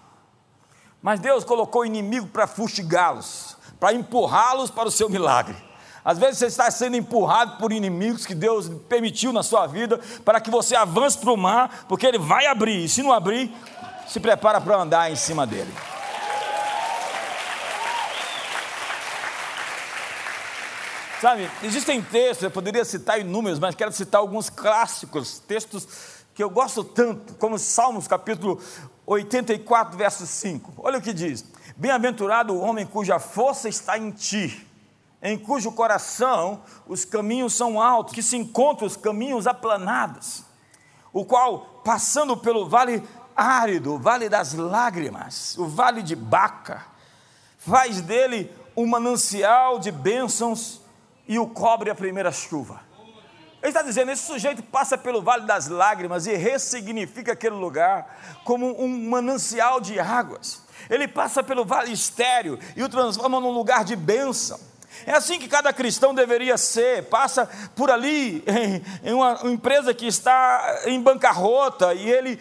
Mas 1.00 1.20
Deus 1.20 1.44
colocou 1.44 1.82
o 1.82 1.86
inimigo 1.86 2.28
para 2.28 2.46
fustigá-los, 2.46 3.56
para 3.82 3.94
empurrá-los 3.94 4.70
para 4.70 4.86
o 4.86 4.92
seu 4.92 5.10
milagre. 5.10 5.56
Às 6.04 6.16
vezes 6.16 6.38
você 6.38 6.46
está 6.46 6.70
sendo 6.70 6.96
empurrado 6.96 7.58
por 7.58 7.72
inimigos 7.72 8.24
que 8.24 8.32
Deus 8.32 8.70
permitiu 8.88 9.32
na 9.32 9.42
sua 9.42 9.66
vida 9.66 9.98
para 10.24 10.40
que 10.40 10.52
você 10.52 10.76
avance 10.76 11.18
para 11.18 11.32
o 11.32 11.36
mar, 11.36 11.84
porque 11.88 12.06
ele 12.06 12.16
vai 12.16 12.46
abrir, 12.46 12.84
e 12.84 12.88
se 12.88 13.02
não 13.02 13.12
abrir, 13.12 13.52
se 14.06 14.20
prepara 14.20 14.60
para 14.60 14.76
andar 14.76 15.10
em 15.10 15.16
cima 15.16 15.44
dele. 15.44 15.74
Sabe, 21.20 21.50
existem 21.64 22.00
textos, 22.00 22.44
eu 22.44 22.52
poderia 22.52 22.84
citar 22.84 23.18
inúmeros, 23.18 23.58
mas 23.58 23.74
quero 23.74 23.90
citar 23.90 24.20
alguns 24.20 24.48
clássicos, 24.48 25.40
textos 25.40 25.88
que 26.36 26.42
eu 26.44 26.50
gosto 26.50 26.84
tanto, 26.84 27.34
como 27.34 27.58
Salmos 27.58 28.06
capítulo 28.06 28.60
84, 29.04 29.98
verso 29.98 30.24
5. 30.24 30.74
Olha 30.78 30.98
o 30.98 31.02
que 31.02 31.12
diz: 31.12 31.44
Bem-aventurado 31.76 32.52
o 32.52 32.60
homem 32.60 32.86
cuja 32.86 33.18
força 33.18 33.68
está 33.68 33.96
em 33.96 34.10
ti, 34.10 34.66
em 35.22 35.38
cujo 35.38 35.72
coração 35.72 36.62
os 36.86 37.04
caminhos 37.04 37.54
são 37.54 37.80
altos, 37.80 38.14
que 38.14 38.22
se 38.22 38.36
encontram 38.36 38.86
os 38.86 38.96
caminhos 38.96 39.46
aplanados, 39.46 40.44
o 41.12 41.24
qual, 41.24 41.80
passando 41.84 42.36
pelo 42.36 42.68
vale 42.68 43.02
árido, 43.34 43.94
o 43.94 43.98
vale 43.98 44.28
das 44.28 44.52
lágrimas, 44.54 45.56
o 45.56 45.66
vale 45.66 46.02
de 46.02 46.14
Baca, 46.14 46.84
faz 47.58 48.00
dele 48.00 48.50
um 48.76 48.86
manancial 48.86 49.78
de 49.78 49.90
bênçãos 49.90 50.80
e 51.26 51.38
o 51.38 51.46
cobre 51.46 51.90
a 51.90 51.94
primeira 51.94 52.32
chuva. 52.32 52.80
Ele 53.62 53.70
está 53.70 53.82
dizendo: 53.82 54.10
esse 54.10 54.26
sujeito 54.26 54.62
passa 54.62 54.98
pelo 54.98 55.22
vale 55.22 55.46
das 55.46 55.68
lágrimas 55.68 56.26
e 56.26 56.34
ressignifica 56.34 57.32
aquele 57.32 57.54
lugar 57.54 58.18
como 58.44 58.82
um 58.82 59.08
manancial 59.08 59.80
de 59.80 60.00
águas. 60.00 60.62
Ele 60.90 61.06
passa 61.08 61.42
pelo 61.42 61.64
vale 61.64 61.92
estéreo 61.92 62.58
e 62.76 62.82
o 62.82 62.88
transforma 62.88 63.40
num 63.40 63.50
lugar 63.50 63.84
de 63.84 63.96
bênção. 63.96 64.58
É 65.06 65.12
assim 65.12 65.38
que 65.38 65.48
cada 65.48 65.72
cristão 65.72 66.14
deveria 66.14 66.56
ser. 66.56 67.04
Passa 67.04 67.48
por 67.74 67.90
ali 67.90 68.44
em, 69.02 69.12
uma 69.12 69.40
empresa 69.44 69.92
que 69.94 70.06
está 70.06 70.82
em 70.86 71.00
bancarrota 71.00 71.94
e 71.94 72.10
ele 72.10 72.38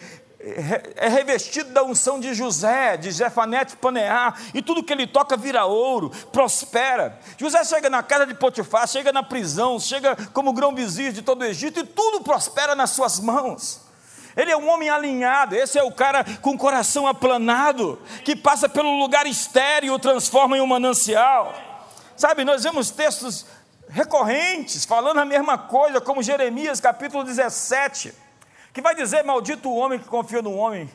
é 0.96 1.08
revestido 1.08 1.70
da 1.70 1.84
unção 1.84 2.18
de 2.18 2.34
José, 2.34 2.96
de 2.96 3.12
Jefanete 3.12 3.76
Paneá, 3.76 4.34
e 4.52 4.60
tudo 4.60 4.82
que 4.82 4.92
ele 4.92 5.06
toca 5.06 5.36
vira 5.36 5.64
ouro, 5.64 6.10
prospera. 6.32 7.16
José 7.38 7.62
chega 7.64 7.88
na 7.88 8.02
casa 8.02 8.26
de 8.26 8.34
Potifar, 8.34 8.88
chega 8.88 9.12
na 9.12 9.22
prisão, 9.22 9.78
chega 9.78 10.16
como 10.32 10.52
grão-vizir 10.52 11.12
de 11.12 11.22
todo 11.22 11.42
o 11.42 11.44
Egito, 11.44 11.78
e 11.78 11.84
tudo 11.84 12.24
prospera 12.24 12.74
nas 12.74 12.90
suas 12.90 13.20
mãos. 13.20 13.91
Ele 14.36 14.50
é 14.50 14.56
um 14.56 14.68
homem 14.68 14.88
alinhado, 14.88 15.54
esse 15.54 15.78
é 15.78 15.82
o 15.82 15.92
cara 15.92 16.24
com 16.40 16.50
o 16.50 16.58
coração 16.58 17.06
aplanado, 17.06 18.00
que 18.24 18.34
passa 18.34 18.68
pelo 18.68 18.98
lugar 18.98 19.26
estéreo 19.26 19.88
e 19.88 19.90
o 19.90 19.98
transforma 19.98 20.56
em 20.56 20.60
um 20.60 20.66
manancial. 20.66 21.54
Sabe, 22.16 22.44
nós 22.44 22.62
vemos 22.64 22.90
textos 22.90 23.46
recorrentes 23.88 24.84
falando 24.84 25.18
a 25.18 25.24
mesma 25.24 25.58
coisa, 25.58 26.00
como 26.00 26.22
Jeremias 26.22 26.80
capítulo 26.80 27.24
17 27.24 28.22
que 28.72 28.80
vai 28.80 28.94
dizer: 28.94 29.22
Maldito 29.22 29.68
o 29.68 29.76
homem 29.76 29.98
que 29.98 30.08
confia 30.08 30.42
no 30.42 30.54
homem, 30.54 30.90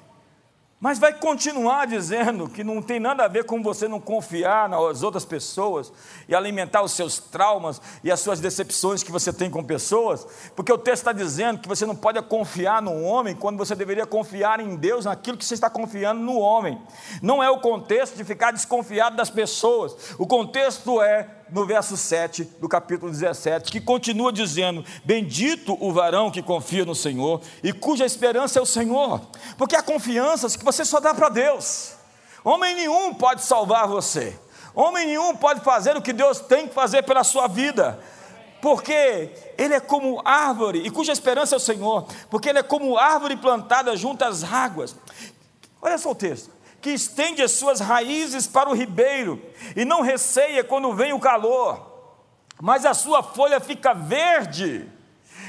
mas 0.79 0.99
vai 0.99 1.11
continuar 1.11 1.87
dizendo 1.87 2.47
que 2.47 2.63
não 2.63 2.83
tem 2.83 2.99
nada 2.99 3.25
a 3.25 3.27
ver 3.27 3.45
com 3.45 3.63
você 3.63 3.87
não 3.87 3.99
confiar 3.99 4.69
nas 4.69 5.01
outras 5.01 5.25
pessoas 5.25 5.91
e 6.29 6.35
alimentar 6.35 6.83
os 6.83 6.91
seus 6.91 7.17
traumas 7.17 7.81
e 8.03 8.11
as 8.11 8.19
suas 8.19 8.39
decepções 8.39 9.01
que 9.01 9.11
você 9.11 9.33
tem 9.33 9.49
com 9.49 9.63
pessoas, 9.63 10.27
porque 10.55 10.71
o 10.71 10.77
texto 10.77 11.01
está 11.01 11.11
dizendo 11.11 11.59
que 11.59 11.67
você 11.67 11.83
não 11.83 11.95
pode 11.95 12.21
confiar 12.21 12.79
no 12.79 13.01
homem 13.01 13.35
quando 13.35 13.57
você 13.57 13.73
deveria 13.73 14.05
confiar 14.05 14.59
em 14.59 14.75
Deus 14.75 15.05
naquilo 15.05 15.37
que 15.37 15.45
você 15.45 15.55
está 15.55 15.69
confiando 15.69 16.21
no 16.21 16.37
homem. 16.37 16.79
Não 17.23 17.41
é 17.41 17.49
o 17.49 17.59
contexto 17.59 18.15
de 18.15 18.23
ficar 18.23 18.51
desconfiado 18.51 19.15
das 19.15 19.31
pessoas, 19.31 20.13
o 20.19 20.27
contexto 20.27 21.01
é 21.01 21.36
no 21.49 21.65
verso 21.65 21.95
7 21.95 22.43
do 22.59 22.67
capítulo 22.67 23.11
17, 23.11 23.71
que 23.71 23.81
continua 23.81 24.31
dizendo: 24.31 24.83
Bendito 25.03 25.77
o 25.79 25.91
varão 25.91 26.31
que 26.31 26.41
confia 26.41 26.85
no 26.85 26.95
Senhor 26.95 27.41
e 27.63 27.71
cuja 27.73 28.05
esperança 28.05 28.59
é 28.59 28.61
o 28.61 28.65
Senhor, 28.65 29.21
porque 29.57 29.75
há 29.75 29.81
confianças 29.81 30.55
que 30.55 30.65
você 30.65 30.83
só 30.83 30.99
dá 30.99 31.13
para 31.13 31.29
Deus. 31.29 31.93
Homem 32.43 32.75
nenhum 32.75 33.13
pode 33.13 33.43
salvar 33.43 33.87
você, 33.87 34.37
homem 34.73 35.05
nenhum 35.05 35.35
pode 35.35 35.61
fazer 35.61 35.95
o 35.97 36.01
que 36.01 36.13
Deus 36.13 36.39
tem 36.39 36.67
que 36.67 36.73
fazer 36.73 37.03
pela 37.03 37.23
sua 37.23 37.47
vida, 37.47 37.99
porque 38.61 39.31
Ele 39.57 39.73
é 39.73 39.79
como 39.79 40.21
árvore, 40.23 40.79
e 40.85 40.89
cuja 40.89 41.11
esperança 41.11 41.55
é 41.55 41.57
o 41.57 41.61
Senhor, 41.61 42.07
porque 42.29 42.49
Ele 42.49 42.59
é 42.59 42.63
como 42.63 42.97
árvore 42.97 43.35
plantada 43.37 43.95
junto 43.95 44.23
às 44.23 44.43
águas. 44.43 44.95
Olha 45.81 45.97
só 45.97 46.11
o 46.11 46.15
texto 46.15 46.56
que 46.81 46.91
estende 46.91 47.41
as 47.41 47.51
suas 47.51 47.79
raízes 47.79 48.47
para 48.47 48.69
o 48.69 48.73
ribeiro 48.73 49.41
e 49.75 49.83
não 49.83 50.01
receia 50.01 50.63
quando 50.63 50.93
vem 50.93 51.13
o 51.13 51.19
calor, 51.19 51.85
mas 52.61 52.85
a 52.85 52.93
sua 52.93 53.21
folha 53.21 53.59
fica 53.59 53.93
verde, 53.93 54.89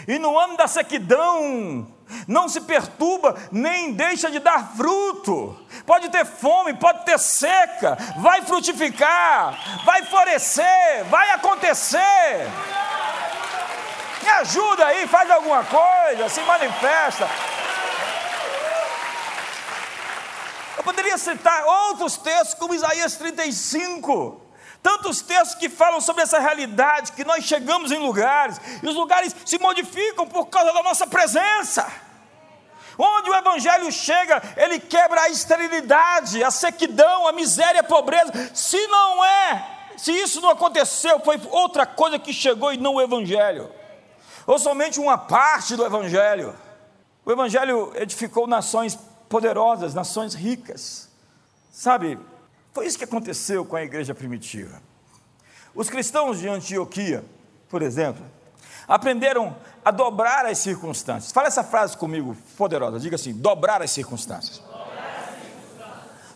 e 0.06 0.18
no 0.18 0.38
ano 0.38 0.56
da 0.56 0.66
sequidão 0.66 1.86
não 2.26 2.48
se 2.48 2.62
perturba, 2.62 3.36
nem 3.52 3.92
deixa 3.92 4.30
de 4.30 4.38
dar 4.38 4.74
fruto. 4.74 5.58
Pode 5.84 6.08
ter 6.08 6.24
fome, 6.24 6.74
pode 6.74 7.04
ter 7.04 7.18
seca, 7.18 7.96
vai 8.16 8.42
frutificar, 8.42 9.82
vai 9.84 10.02
florescer, 10.04 11.04
vai 11.10 11.30
acontecer. 11.32 12.48
Me 14.22 14.28
ajuda 14.30 14.86
aí, 14.86 15.06
faz 15.06 15.30
alguma 15.30 15.64
coisa, 15.64 16.28
se 16.28 16.40
manifesta. 16.42 17.28
Eu 20.78 20.84
poderia 20.84 21.18
citar 21.18 21.64
outros 21.64 22.16
textos, 22.16 22.54
como 22.54 22.72
Isaías 22.72 23.16
35. 23.16 24.40
Tantos 24.80 25.20
textos 25.20 25.56
que 25.56 25.68
falam 25.68 26.00
sobre 26.00 26.22
essa 26.22 26.38
realidade, 26.38 27.10
que 27.12 27.24
nós 27.24 27.42
chegamos 27.44 27.90
em 27.90 27.98
lugares, 27.98 28.60
e 28.80 28.86
os 28.86 28.94
lugares 28.94 29.34
se 29.44 29.58
modificam 29.58 30.24
por 30.24 30.46
causa 30.46 30.72
da 30.72 30.80
nossa 30.84 31.04
presença. 31.04 31.84
Onde 32.96 33.28
o 33.28 33.34
Evangelho 33.34 33.90
chega, 33.90 34.40
ele 34.56 34.78
quebra 34.78 35.22
a 35.22 35.28
esterilidade, 35.28 36.44
a 36.44 36.50
sequidão, 36.52 37.26
a 37.26 37.32
miséria, 37.32 37.80
a 37.80 37.84
pobreza. 37.84 38.32
Se 38.54 38.86
não 38.86 39.24
é, 39.24 39.66
se 39.96 40.12
isso 40.12 40.40
não 40.40 40.50
aconteceu, 40.50 41.18
foi 41.18 41.40
outra 41.50 41.86
coisa 41.86 42.20
que 42.20 42.32
chegou 42.32 42.72
e 42.72 42.76
não 42.76 42.94
o 42.94 43.02
Evangelho, 43.02 43.68
ou 44.46 44.60
somente 44.60 45.00
uma 45.00 45.18
parte 45.18 45.74
do 45.74 45.84
Evangelho. 45.84 46.56
O 47.26 47.32
Evangelho 47.32 47.92
edificou 47.96 48.46
nações 48.46 48.96
poderosas, 49.28 49.94
nações 49.94 50.34
ricas. 50.34 51.08
Sabe, 51.70 52.18
foi 52.72 52.86
isso 52.86 52.98
que 52.98 53.04
aconteceu 53.04 53.64
com 53.64 53.76
a 53.76 53.82
igreja 53.82 54.14
primitiva. 54.14 54.82
Os 55.74 55.88
cristãos 55.88 56.40
de 56.40 56.48
Antioquia, 56.48 57.24
por 57.68 57.82
exemplo, 57.82 58.24
aprenderam 58.86 59.56
a 59.84 59.90
dobrar 59.90 60.46
as 60.46 60.58
circunstâncias. 60.58 61.30
Fala 61.30 61.46
essa 61.46 61.62
frase 61.62 61.96
comigo, 61.96 62.36
poderosa. 62.56 62.98
Diga 62.98 63.16
assim: 63.16 63.32
dobrar 63.32 63.82
as 63.82 63.90
circunstâncias. 63.90 64.62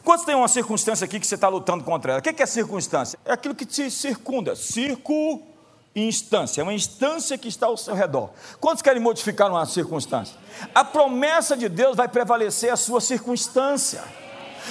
Quantos 0.05 0.25
tem 0.25 0.35
uma 0.35 0.49
circunstância 0.49 1.05
aqui 1.05 1.21
que 1.21 1.27
você 1.27 1.37
está 1.37 1.49
lutando 1.49 1.85
contra 1.85 2.13
ela? 2.13 2.21
O 2.21 2.23
que 2.23 2.43
é 2.43 2.47
circunstância? 2.47 3.19
É 3.25 3.33
aquilo 3.33 3.55
que 3.55 3.65
te 3.65 3.91
circunda. 3.91 4.57
Circo 4.57 5.41
instância, 5.95 6.61
é 6.61 6.65
uma 6.65 6.73
instância 6.73 7.37
que 7.37 7.49
está 7.49 7.67
ao 7.67 7.77
seu 7.77 7.95
redor. 7.95 8.31
Quantos 8.61 8.83
querem 8.83 9.01
modificar 9.01 9.51
uma 9.51 9.67
circunstância? 9.67 10.37
A 10.75 10.85
promessa 10.85 11.57
de 11.57 11.69
Deus 11.69 11.97
vai 11.97 12.09
prevalecer 12.09 12.73
a 12.73 12.77
sua 12.77 13.01
circunstância. 13.01 14.03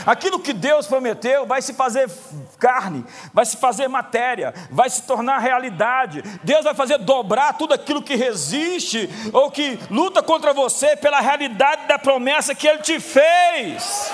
Aquilo 0.06 0.40
que 0.40 0.54
Deus 0.54 0.88
prometeu 0.88 1.46
vai 1.46 1.62
se 1.62 1.74
fazer 1.74 2.10
carne, 2.58 3.06
vai 3.34 3.46
se 3.46 3.58
fazer 3.58 3.88
matéria, 3.88 4.54
vai 4.70 4.90
se 4.90 5.04
tornar 5.04 5.40
realidade. 5.40 6.24
Deus 6.44 6.64
vai 6.64 6.74
fazer 6.74 6.98
dobrar 7.00 7.58
tudo 7.58 7.74
aquilo 7.74 8.02
que 8.02 8.16
resiste 8.16 9.10
ou 9.34 9.52
que 9.52 9.78
luta 9.90 10.24
contra 10.24 10.54
você 10.54 10.96
pela 10.96 11.20
realidade 11.20 11.88
da 11.88 12.00
promessa 12.00 12.56
que 12.56 12.68
Ele 12.68 12.80
te 12.80 13.00
fez. 13.00 14.12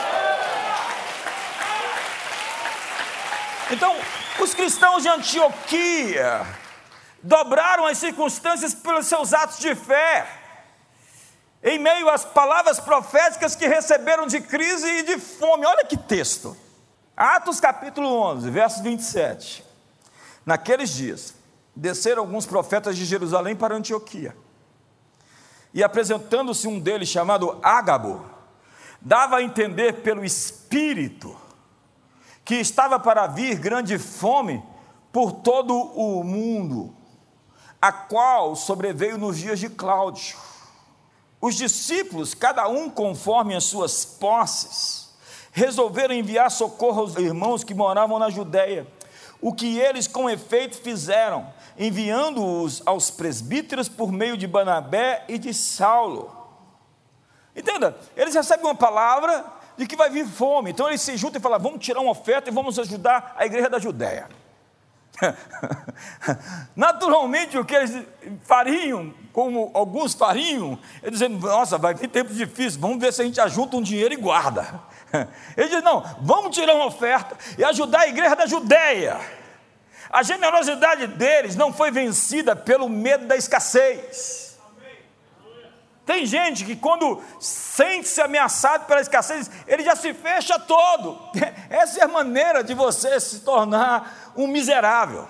Então, 3.71 3.95
os 4.39 4.53
cristãos 4.53 5.03
de 5.03 5.09
Antioquia, 5.09 6.41
dobraram 7.21 7.85
as 7.85 7.97
circunstâncias 7.97 8.73
pelos 8.73 9.07
seus 9.07 9.33
atos 9.33 9.59
de 9.59 9.73
fé, 9.75 10.27
em 11.63 11.79
meio 11.79 12.09
às 12.09 12.23
palavras 12.23 12.79
proféticas 12.79 13.55
que 13.55 13.67
receberam 13.67 14.27
de 14.27 14.39
crise 14.39 14.87
e 14.87 15.03
de 15.03 15.19
fome. 15.19 15.65
Olha 15.65 15.85
que 15.85 15.97
texto. 15.97 16.55
Atos 17.15 17.59
capítulo 17.59 18.07
11, 18.07 18.49
verso 18.49 18.83
27. 18.83 19.65
Naqueles 20.45 20.91
dias, 20.91 21.33
desceram 21.75 22.23
alguns 22.23 22.45
profetas 22.45 22.95
de 22.95 23.05
Jerusalém 23.05 23.55
para 23.55 23.75
Antioquia. 23.75 24.35
E 25.73 25.83
apresentando-se 25.83 26.67
um 26.67 26.79
deles 26.79 27.09
chamado 27.09 27.59
Ágabo, 27.61 28.25
dava 29.01 29.37
a 29.37 29.43
entender 29.43 30.01
pelo 30.01 30.23
Espírito 30.23 31.35
que 32.45 32.55
estava 32.55 32.99
para 32.99 33.27
vir 33.27 33.59
grande 33.59 33.97
fome 33.99 34.63
por 35.11 35.33
todo 35.33 35.73
o 35.75 36.23
mundo 36.23 36.96
a 37.81 37.91
qual 37.91 38.55
sobreveio 38.55 39.17
nos 39.17 39.37
dias 39.37 39.59
de 39.59 39.69
Cláudio. 39.69 40.37
Os 41.39 41.55
discípulos, 41.55 42.33
cada 42.33 42.67
um 42.67 42.89
conforme 42.89 43.55
as 43.55 43.63
suas 43.63 44.03
posses, 44.03 45.15
resolveram 45.51 46.13
enviar 46.13 46.49
socorro 46.49 47.01
aos 47.01 47.15
irmãos 47.15 47.63
que 47.63 47.73
moravam 47.73 48.19
na 48.19 48.29
Judéia, 48.29 48.87
o 49.39 49.53
que 49.53 49.79
eles 49.79 50.07
com 50.07 50.29
efeito 50.29 50.77
fizeram, 50.77 51.51
enviando-os 51.77 52.81
aos 52.85 53.11
presbíteros 53.11 53.87
por 53.87 54.11
meio 54.11 54.35
de 54.35 54.47
Banabé 54.47 55.25
e 55.27 55.37
de 55.37 55.53
Saulo. 55.53 56.35
Entenda, 57.55 57.97
eles 58.15 58.33
recebem 58.33 58.65
uma 58.65 58.75
palavra 58.75 59.45
de 59.77 59.85
que 59.85 59.95
vai 59.95 60.09
vir 60.09 60.27
fome, 60.27 60.71
então 60.71 60.87
eles 60.87 61.01
se 61.01 61.15
juntam 61.17 61.39
e 61.39 61.41
falam: 61.41 61.59
vamos 61.59 61.85
tirar 61.85 62.01
uma 62.01 62.11
oferta 62.11 62.49
e 62.49 62.53
vamos 62.53 62.79
ajudar 62.79 63.35
a 63.37 63.45
igreja 63.45 63.69
da 63.69 63.79
Judéia. 63.79 64.27
Naturalmente, 66.75 67.57
o 67.57 67.65
que 67.65 67.75
eles 67.75 68.05
fariam, 68.43 69.13
como 69.33 69.71
alguns 69.73 70.13
fariam, 70.13 70.79
eles 71.01 71.19
dizem: 71.19 71.29
Nossa, 71.37 71.77
vai 71.77 71.93
vir 71.93 72.07
tempos 72.07 72.35
difíceis, 72.35 72.75
vamos 72.75 72.99
ver 72.99 73.11
se 73.13 73.21
a 73.21 73.25
gente 73.25 73.41
ajunta 73.41 73.77
um 73.77 73.81
dinheiro 73.81 74.13
e 74.13 74.17
guarda. 74.17 74.79
Ele 75.57 75.69
diz: 75.69 75.83
Não, 75.83 76.03
vamos 76.21 76.55
tirar 76.55 76.75
uma 76.75 76.85
oferta 76.85 77.35
e 77.57 77.63
ajudar 77.63 78.01
a 78.01 78.07
igreja 78.07 78.35
da 78.35 78.45
Judéia. 78.45 79.19
A 80.09 80.23
generosidade 80.23 81.07
deles 81.07 81.55
não 81.55 81.73
foi 81.73 81.91
vencida 81.91 82.55
pelo 82.55 82.87
medo 82.87 83.25
da 83.25 83.35
escassez. 83.35 84.46
Tem 86.07 86.25
gente 86.25 86.63
que 86.63 86.73
quando 86.73 87.21
sente-se 87.37 88.21
ameaçado 88.21 88.85
pela 88.85 89.01
escassez, 89.01 89.51
ele 89.67 89.83
já 89.83 89.93
se 89.93 90.13
fecha 90.13 90.57
todo. 90.57 91.19
Essa 91.69 91.99
é 91.99 92.03
a 92.05 92.07
maneira 92.07 92.63
de 92.63 92.73
você 92.73 93.19
se 93.19 93.41
tornar 93.41 94.31
um 94.33 94.47
miserável. 94.47 95.27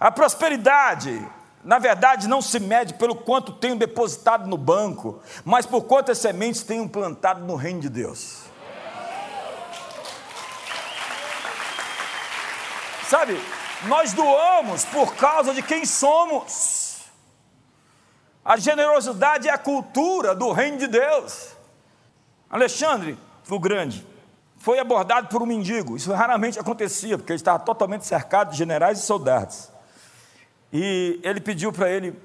A 0.00 0.10
prosperidade, 0.10 1.30
na 1.62 1.78
verdade, 1.78 2.26
não 2.26 2.40
se 2.40 2.58
mede 2.58 2.94
pelo 2.94 3.16
quanto 3.16 3.52
tenho 3.52 3.76
depositado 3.76 4.48
no 4.48 4.56
banco, 4.56 5.20
mas 5.44 5.66
por 5.66 5.82
quantas 5.82 6.16
sementes 6.16 6.62
tenho 6.62 6.88
plantado 6.88 7.44
no 7.44 7.54
reino 7.54 7.80
de 7.80 7.90
Deus. 7.90 8.44
Sabe, 13.06 13.38
nós 13.82 14.14
doamos 14.14 14.86
por 14.86 15.14
causa 15.16 15.52
de 15.52 15.62
quem 15.62 15.84
somos. 15.84 16.77
A 18.44 18.56
generosidade 18.56 19.48
é 19.48 19.52
a 19.52 19.58
cultura 19.58 20.34
do 20.34 20.52
reino 20.52 20.78
de 20.78 20.86
Deus. 20.86 21.56
Alexandre, 22.48 23.18
o 23.48 23.58
grande, 23.58 24.06
foi 24.58 24.78
abordado 24.78 25.28
por 25.28 25.42
um 25.42 25.46
mendigo. 25.46 25.96
Isso 25.96 26.12
raramente 26.12 26.58
acontecia, 26.58 27.16
porque 27.16 27.32
ele 27.32 27.38
estava 27.38 27.58
totalmente 27.58 28.06
cercado 28.06 28.50
de 28.50 28.58
generais 28.58 28.98
e 28.98 29.02
soldados. 29.02 29.70
E 30.72 31.20
ele 31.22 31.40
pediu 31.40 31.72
para 31.72 31.90
ele 31.90 32.18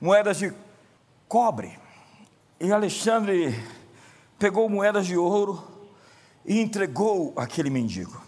moedas 0.00 0.38
de 0.38 0.52
cobre. 1.26 1.78
E 2.60 2.72
Alexandre 2.72 3.58
pegou 4.38 4.68
moedas 4.68 5.06
de 5.06 5.16
ouro 5.16 5.62
e 6.44 6.60
entregou 6.60 7.32
aquele 7.36 7.70
mendigo. 7.70 8.20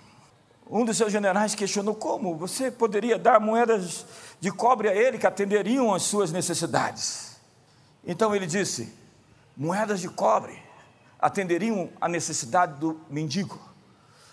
Um 0.68 0.84
dos 0.84 0.96
seus 0.96 1.10
generais 1.10 1.54
questionou 1.54 1.94
como 1.96 2.36
você 2.36 2.70
poderia 2.70 3.18
dar 3.18 3.40
moedas 3.40 4.06
de 4.38 4.52
cobre 4.52 4.88
a 4.88 4.94
ele 4.94 5.18
que 5.18 5.26
atenderiam 5.26 5.92
às 5.92 6.04
suas 6.04 6.30
necessidades. 6.30 7.29
Então 8.04 8.34
ele 8.34 8.46
disse: 8.46 8.92
moedas 9.56 10.00
de 10.00 10.08
cobre 10.08 10.60
atenderiam 11.18 11.90
a 12.00 12.08
necessidade 12.08 12.78
do 12.78 13.00
mendigo, 13.10 13.60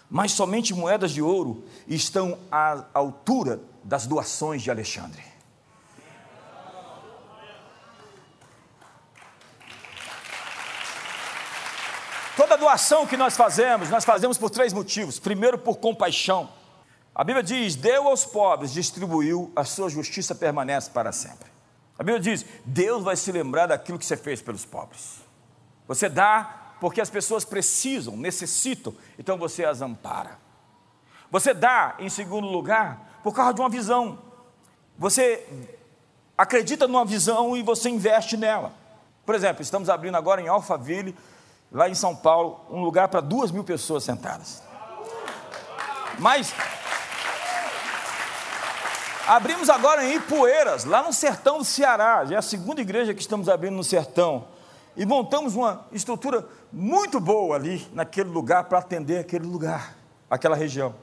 mas 0.10 0.32
somente 0.32 0.74
moedas 0.74 1.12
de 1.12 1.22
ouro 1.22 1.66
estão 1.88 2.40
à 2.52 2.86
altura 2.94 3.60
das 3.84 4.08
doações 4.08 4.62
de 4.62 4.72
Alexandre. 4.72 5.24
Toda 12.38 12.56
doação 12.56 13.08
que 13.08 13.18
nós 13.18 13.36
fazemos, 13.36 13.90
nós 13.90 14.06
fazemos 14.06 14.38
por 14.38 14.52
três 14.52 14.72
motivos. 14.72 15.18
Primeiro, 15.18 15.58
por 15.58 15.78
compaixão. 15.78 16.48
A 17.14 17.24
Bíblia 17.24 17.42
diz: 17.42 17.76
deu 17.76 18.08
aos 18.08 18.24
pobres, 18.24 18.72
distribuiu, 18.72 19.52
a 19.56 19.64
sua 19.64 19.90
justiça 19.90 20.36
permanece 20.36 20.92
para 20.92 21.12
sempre. 21.12 21.57
A 21.98 22.04
Bíblia 22.04 22.20
diz: 22.20 22.46
Deus 22.66 23.04
vai 23.04 23.16
se 23.16 23.32
lembrar 23.32 23.68
daquilo 23.68 23.98
que 23.98 24.06
você 24.06 24.18
fez 24.18 24.42
pelos 24.42 24.66
pobres. 24.66 25.22
Você 25.88 26.08
dá 26.10 26.76
porque 26.80 27.02
as 27.02 27.10
pessoas 27.10 27.44
precisam, 27.44 28.16
necessitam, 28.16 28.94
então 29.18 29.38
você 29.38 29.66
as 29.66 29.82
ampara. 29.82 30.38
Você 31.32 31.54
dá, 31.54 31.96
em 32.00 32.10
segundo 32.10 32.48
lugar, 32.48 33.20
por 33.24 33.34
causa 33.34 33.54
de 33.54 33.62
uma 33.62 33.70
visão. 33.70 34.20
Você 34.98 35.46
acredita 36.38 36.88
numa 36.88 37.04
visão 37.04 37.58
e 37.58 37.64
você 37.64 37.90
investe 37.90 38.38
nela. 38.38 38.72
Por 39.26 39.36
exemplo, 39.36 39.62
estamos 39.62 39.90
abrindo 39.90 40.16
agora 40.16 40.42
em 40.42 40.48
Alphaville, 40.48 41.16
lá 41.72 41.90
em 41.90 41.96
São 41.96 42.16
Paulo, 42.16 42.62
um 42.70 42.82
lugar 42.82 43.08
para 43.10 43.20
duas 43.20 43.52
mil 43.52 43.64
pessoas 43.64 44.04
sentadas. 44.04 44.64
Mas 46.20 46.54
Abrimos 49.28 49.70
agora 49.70 50.06
em 50.06 50.16
Ipueiras, 50.16 50.86
lá 50.86 51.04
no 51.04 51.12
sertão 51.12 51.58
do 51.58 51.66
Ceará, 51.66 52.24
já 52.24 52.36
é 52.36 52.38
a 52.38 52.42
segunda 52.42 52.80
igreja 52.80 53.14
que 53.14 53.20
estamos 53.20 53.50
abrindo 53.50 53.76
no 53.76 53.84
sertão. 53.84 54.48
E 54.96 55.06
montamos 55.06 55.54
uma 55.54 55.86
estrutura 55.92 56.48
muito 56.72 57.20
boa 57.20 57.58
ali, 57.58 57.86
naquele 57.94 58.30
lugar, 58.30 58.64
para 58.64 58.80
atender 58.80 59.20
aquele 59.20 59.46
lugar, 59.46 59.96
aquela 60.30 60.56
região. 60.56 60.96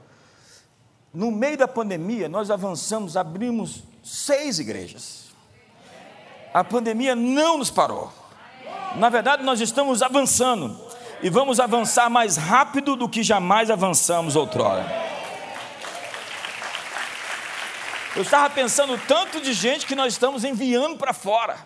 No 1.12 1.30
meio 1.30 1.58
da 1.58 1.68
pandemia, 1.68 2.26
nós 2.26 2.50
avançamos, 2.50 3.14
abrimos 3.14 3.84
seis 4.02 4.58
igrejas. 4.58 5.26
A 6.54 6.64
pandemia 6.64 7.14
não 7.14 7.58
nos 7.58 7.70
parou. 7.70 8.10
Na 8.96 9.10
verdade, 9.10 9.42
nós 9.42 9.60
estamos 9.60 10.02
avançando 10.02 10.80
e 11.22 11.28
vamos 11.28 11.60
avançar 11.60 12.08
mais 12.08 12.38
rápido 12.38 12.96
do 12.96 13.06
que 13.06 13.22
jamais 13.22 13.70
avançamos 13.70 14.34
outrora. 14.34 15.03
Eu 18.16 18.22
estava 18.22 18.48
pensando 18.48 18.96
tanto 19.08 19.40
de 19.40 19.52
gente 19.52 19.86
que 19.86 19.96
nós 19.96 20.12
estamos 20.12 20.44
enviando 20.44 20.96
para 20.96 21.12
fora. 21.12 21.56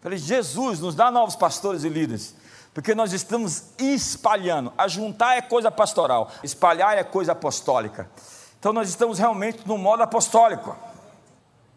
Falei, 0.00 0.16
Jesus, 0.16 0.80
nos 0.80 0.94
dá 0.94 1.10
novos 1.10 1.36
pastores 1.36 1.84
e 1.84 1.88
líderes, 1.90 2.34
porque 2.72 2.94
nós 2.94 3.12
estamos 3.12 3.64
espalhando. 3.78 4.72
Ajuntar 4.78 5.36
é 5.36 5.42
coisa 5.42 5.70
pastoral, 5.70 6.30
espalhar 6.42 6.96
é 6.96 7.04
coisa 7.04 7.32
apostólica. 7.32 8.10
Então 8.58 8.72
nós 8.72 8.88
estamos 8.88 9.18
realmente 9.18 9.68
no 9.68 9.76
modo 9.76 10.02
apostólico. 10.02 10.74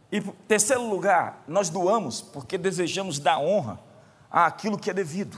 E 0.10 0.22
terceiro 0.22 0.90
lugar, 0.90 1.44
nós 1.46 1.70
doamos 1.70 2.22
porque 2.22 2.58
desejamos 2.58 3.20
dar 3.20 3.40
honra 3.40 3.78
àquilo 4.32 4.78
que 4.78 4.90
é 4.90 4.94
devido. 4.94 5.38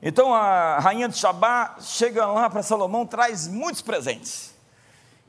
Então 0.00 0.32
a 0.32 0.78
rainha 0.78 1.06
de 1.06 1.18
Shabá 1.18 1.76
chega 1.82 2.24
lá 2.24 2.48
para 2.48 2.62
Salomão, 2.62 3.04
traz 3.04 3.46
muitos 3.46 3.82
presentes. 3.82 4.49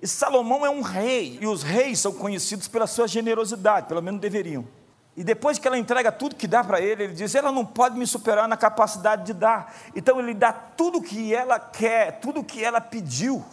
E 0.02 0.08
Salomão 0.08 0.66
é 0.66 0.70
um 0.70 0.82
rei, 0.82 1.38
e 1.40 1.46
os 1.46 1.62
reis 1.62 2.00
são 2.00 2.12
conhecidos 2.12 2.68
pela 2.68 2.88
sua 2.88 3.08
generosidade, 3.08 3.88
pelo 3.88 4.02
menos 4.02 4.20
deveriam. 4.20 4.68
E 5.16 5.24
depois 5.24 5.60
que 5.60 5.68
ela 5.68 5.78
entrega 5.78 6.12
tudo 6.12 6.36
que 6.36 6.48
dá 6.48 6.64
para 6.64 6.82
ele, 6.82 7.04
ele 7.04 7.14
diz: 7.14 7.36
ela 7.36 7.52
não 7.52 7.66
pode 7.66 7.98
me 7.98 8.08
superar 8.08 8.48
na 8.48 8.58
capacidade 8.58 9.26
de 9.26 9.34
dar. 9.34 9.76
Então 9.96 10.20
ele 10.20 10.34
dá 10.34 10.52
tudo 10.52 11.02
que 11.02 11.36
ela 11.36 11.60
quer, 11.60 12.20
tudo 12.20 12.44
que 12.44 12.64
ela 12.64 12.82
pediu. 12.82 13.44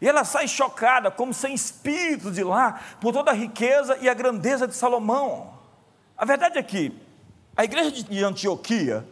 E 0.00 0.08
ela 0.08 0.24
sai 0.24 0.46
chocada, 0.46 1.10
como 1.10 1.34
sem 1.34 1.54
espírito 1.54 2.30
de 2.30 2.44
lá, 2.44 2.80
por 3.00 3.12
toda 3.12 3.30
a 3.30 3.34
riqueza 3.34 3.98
e 4.00 4.08
a 4.08 4.14
grandeza 4.14 4.66
de 4.66 4.74
Salomão. 4.74 5.54
A 6.16 6.24
verdade 6.24 6.58
é 6.58 6.62
que 6.62 6.92
a 7.56 7.64
igreja 7.64 7.90
de 7.90 8.24
Antioquia 8.24 9.06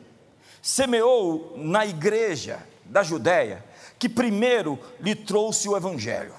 semeou 0.63 1.55
na 1.57 1.85
igreja 1.85 2.63
da 2.85 3.03
Judéia 3.03 3.65
que 4.05 4.09
primeiro 4.11 4.79
lhe 5.01 5.15
trouxe 5.15 5.67
o 5.67 5.75
Evangelho. 5.75 6.35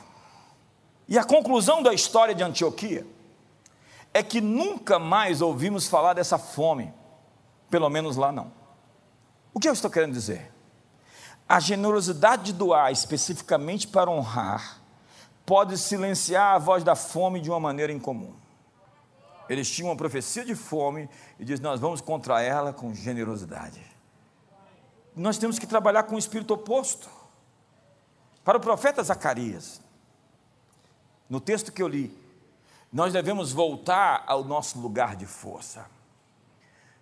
E 1.08 1.17
a 1.17 1.23
conclusão 1.23 1.82
da 1.82 1.95
história 1.95 2.36
de 2.36 2.43
Antioquia 2.43 3.08
é 4.13 4.21
que 4.21 4.39
nunca 4.39 4.99
mais 4.99 5.41
ouvimos 5.41 5.88
falar 5.88 6.13
dessa 6.13 6.38
fome, 6.38 6.93
pelo 7.67 7.89
menos 7.89 8.17
lá 8.17 8.32
não. 8.32 8.51
O 9.51 9.60
que 9.60 9.67
eu 9.67 9.73
estou 9.73 9.89
querendo 9.89 10.13
dizer? 10.13 10.54
A 11.49 11.60
generosidade 11.60 12.43
de 12.43 12.54
doar 12.54 12.91
especificamente 12.91 13.88
para 13.88 14.12
honrar 14.12 14.80
pode 15.43 15.75
silenciar 15.80 16.54
a 16.54 16.60
voz 16.60 16.84
da 16.84 16.95
fome 16.95 17.41
de 17.41 17.49
uma 17.49 17.60
maneira 17.60 17.91
incomum. 17.91 18.36
Eles 19.49 19.71
tinham 19.71 19.89
uma 19.89 19.97
profecia 19.97 20.45
de 20.45 20.54
fome 20.54 21.10
e 21.39 21.43
diz: 21.43 21.60
Nós 21.60 21.80
vamos 21.80 21.99
contra 21.99 22.43
ela 22.43 22.71
com 22.71 22.93
generosidade. 22.93 23.82
Nós 25.15 25.39
temos 25.39 25.58
que 25.58 25.65
trabalhar 25.65 26.04
com 26.04 26.13
o 26.13 26.19
espírito 26.19 26.54
oposto. 26.54 27.14
Para 28.45 28.60
o 28.60 28.62
profeta 28.62 29.01
Zacarias, 29.01 29.81
no 31.27 31.41
texto 31.41 31.71
que 31.71 31.81
eu 31.81 31.88
li, 31.88 32.15
nós 32.93 33.12
devemos 33.12 33.51
voltar 33.51 34.23
ao 34.27 34.43
nosso 34.43 34.79
lugar 34.79 35.15
de 35.15 35.25
força. 35.25 35.88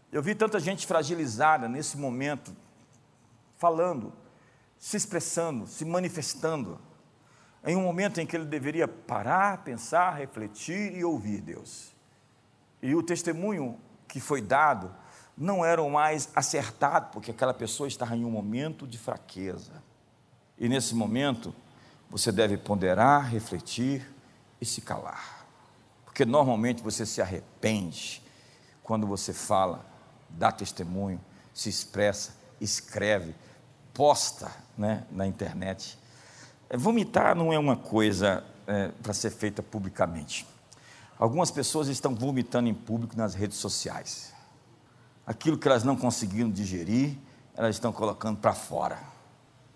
Eu 0.09 0.23
vi 0.23 0.35
tanta 0.35 0.57
gente 0.57 0.87
fragilizada 0.87 1.67
nesse 1.67 1.97
momento, 1.97 2.55
falando, 3.57 4.13
se 4.77 4.95
expressando, 4.95 5.67
se 5.67 5.83
manifestando, 5.83 6.79
em 7.65 7.75
um 7.75 7.83
momento 7.83 8.21
em 8.21 8.25
que 8.25 8.37
ele 8.37 8.45
deveria 8.45 8.87
parar, 8.87 9.65
pensar, 9.65 10.11
refletir 10.11 10.95
e 10.95 11.03
ouvir 11.03 11.41
Deus. 11.41 11.93
E 12.81 12.95
o 12.95 13.03
testemunho 13.03 13.77
que 14.07 14.21
foi 14.21 14.41
dado 14.41 14.95
não 15.37 15.65
era 15.65 15.81
o 15.81 15.91
mais 15.91 16.29
acertado, 16.33 17.11
porque 17.11 17.31
aquela 17.31 17.53
pessoa 17.53 17.85
estava 17.85 18.15
em 18.15 18.23
um 18.23 18.31
momento 18.31 18.87
de 18.87 18.97
fraqueza. 18.97 19.82
E 20.63 20.69
nesse 20.69 20.95
momento, 20.95 21.53
você 22.09 22.31
deve 22.31 22.55
ponderar, 22.55 23.29
refletir 23.29 24.09
e 24.61 24.65
se 24.65 24.79
calar. 24.79 25.45
Porque 26.05 26.23
normalmente 26.23 26.81
você 26.81 27.05
se 27.05 27.21
arrepende 27.21 28.23
quando 28.81 29.05
você 29.05 29.33
fala, 29.33 29.85
dá 30.29 30.53
testemunho, 30.53 31.19
se 31.53 31.67
expressa, 31.67 32.37
escreve, 32.61 33.35
posta 33.93 34.49
né, 34.77 35.03
na 35.11 35.27
internet. 35.27 35.99
É, 36.69 36.77
vomitar 36.77 37.35
não 37.35 37.51
é 37.51 37.59
uma 37.59 37.75
coisa 37.75 38.41
é, 38.65 38.87
para 38.87 39.13
ser 39.13 39.31
feita 39.31 39.61
publicamente. 39.61 40.47
Algumas 41.19 41.51
pessoas 41.51 41.89
estão 41.89 42.15
vomitando 42.15 42.69
em 42.69 42.73
público 42.73 43.17
nas 43.17 43.33
redes 43.33 43.57
sociais. 43.57 44.31
Aquilo 45.27 45.57
que 45.57 45.67
elas 45.67 45.83
não 45.83 45.97
conseguiram 45.97 46.49
digerir, 46.49 47.17
elas 47.53 47.75
estão 47.75 47.91
colocando 47.91 48.39
para 48.39 48.53
fora. 48.53 49.11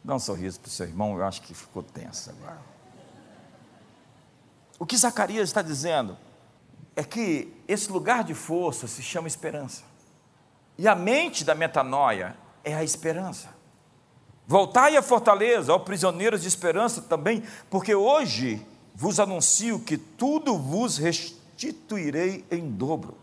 Dá 0.08 0.16
um 0.16 0.20
sorriso 0.20 0.58
para 0.62 0.70
o 0.70 0.72
seu 0.72 0.86
irmão, 0.86 1.18
eu 1.18 1.26
acho 1.26 1.42
que 1.42 1.54
ficou 1.54 1.84
tenso 1.84 2.30
agora. 2.30 2.62
O 4.80 4.86
que 4.86 4.96
Zacarias 4.96 5.50
está 5.50 5.62
dizendo 5.62 6.18
é 6.96 7.04
que 7.04 7.54
esse 7.68 7.92
lugar 7.92 8.24
de 8.24 8.34
força 8.34 8.88
se 8.88 9.04
chama 9.04 9.28
esperança. 9.28 9.84
E 10.78 10.88
a 10.88 10.96
mente 10.96 11.44
da 11.44 11.54
metanoia 11.54 12.38
é 12.64 12.74
a 12.74 12.86
esperança. 12.86 13.50
Voltai 14.48 14.96
à 14.96 15.02
fortaleza, 15.02 15.74
ó 15.74 15.80
prisioneiros 15.80 16.42
de 16.42 16.48
esperança 16.48 17.02
também, 17.02 17.44
porque 17.70 17.94
hoje 17.94 18.66
vos 18.96 19.20
anuncio 19.20 19.78
que 19.78 19.98
tudo 19.98 20.58
vos 20.58 20.98
restituirei 20.98 22.46
em 22.50 22.72
dobro. 22.72 23.18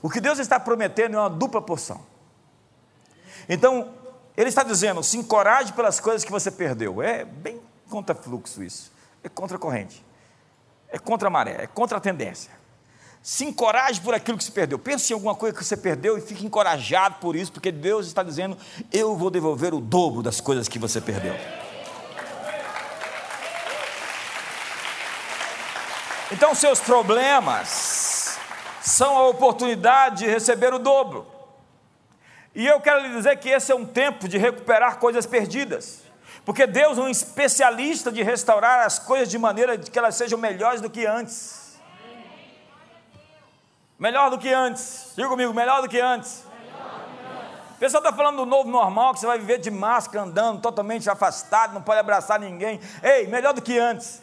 O 0.00 0.08
que 0.08 0.22
Deus 0.22 0.38
está 0.38 0.58
prometendo 0.58 1.18
é 1.18 1.20
uma 1.20 1.28
dupla 1.28 1.60
porção. 1.60 2.00
Então, 3.46 4.05
Ele 4.36 4.48
está 4.48 4.62
dizendo: 4.62 5.02
se 5.02 5.16
encoraje 5.16 5.72
pelas 5.72 5.98
coisas 5.98 6.24
que 6.24 6.30
você 6.30 6.50
perdeu. 6.50 7.02
É 7.02 7.24
bem 7.24 7.60
contra 7.88 8.14
fluxo 8.14 8.62
isso, 8.62 8.92
é 9.24 9.28
contra 9.28 9.58
corrente, 9.58 10.04
é 10.88 10.98
contra 10.98 11.28
a 11.28 11.30
maré, 11.30 11.62
é 11.62 11.66
contra 11.66 11.98
a 11.98 12.00
tendência. 12.00 12.50
Se 13.22 13.44
encoraje 13.44 14.00
por 14.00 14.14
aquilo 14.14 14.38
que 14.38 14.44
se 14.44 14.52
perdeu. 14.52 14.78
Pense 14.78 15.12
em 15.12 15.14
alguma 15.14 15.34
coisa 15.34 15.56
que 15.56 15.64
você 15.64 15.76
perdeu 15.76 16.16
e 16.16 16.20
fique 16.20 16.46
encorajado 16.46 17.16
por 17.16 17.34
isso, 17.34 17.50
porque 17.50 17.72
Deus 17.72 18.06
está 18.06 18.22
dizendo: 18.22 18.56
Eu 18.92 19.16
vou 19.16 19.30
devolver 19.30 19.74
o 19.74 19.80
dobro 19.80 20.22
das 20.22 20.40
coisas 20.40 20.68
que 20.68 20.78
você 20.78 21.00
perdeu. 21.00 21.34
Então, 26.30 26.54
seus 26.54 26.80
problemas 26.80 28.36
são 28.82 29.16
a 29.16 29.28
oportunidade 29.28 30.24
de 30.24 30.30
receber 30.30 30.74
o 30.74 30.78
dobro. 30.78 31.35
E 32.56 32.66
eu 32.66 32.80
quero 32.80 33.02
lhe 33.02 33.14
dizer 33.14 33.36
que 33.36 33.50
esse 33.50 33.70
é 33.70 33.74
um 33.74 33.84
tempo 33.84 34.26
de 34.26 34.38
recuperar 34.38 34.98
coisas 34.98 35.26
perdidas. 35.26 36.02
Porque 36.42 36.66
Deus 36.66 36.96
é 36.96 37.02
um 37.02 37.08
especialista 37.08 38.10
de 38.10 38.22
restaurar 38.22 38.86
as 38.86 38.98
coisas 38.98 39.28
de 39.28 39.38
maneira 39.38 39.76
que 39.76 39.98
elas 39.98 40.14
sejam 40.14 40.38
melhores 40.38 40.80
do 40.80 40.88
que 40.88 41.04
antes. 41.04 41.78
Melhor 43.98 44.30
do 44.30 44.38
que 44.38 44.50
antes. 44.50 45.12
Diga 45.14 45.28
comigo, 45.28 45.52
melhor 45.52 45.82
do 45.82 45.88
que 45.88 46.00
antes. 46.00 46.46
O 47.72 47.78
pessoal 47.78 48.02
está 48.02 48.16
falando 48.16 48.36
do 48.36 48.46
novo 48.46 48.70
normal, 48.70 49.12
que 49.12 49.20
você 49.20 49.26
vai 49.26 49.38
viver 49.38 49.58
de 49.58 49.70
máscara, 49.70 50.24
andando 50.24 50.62
totalmente 50.62 51.10
afastado, 51.10 51.74
não 51.74 51.82
pode 51.82 52.00
abraçar 52.00 52.40
ninguém. 52.40 52.80
Ei, 53.02 53.26
melhor 53.26 53.52
do 53.52 53.60
que 53.60 53.78
antes. 53.78 54.22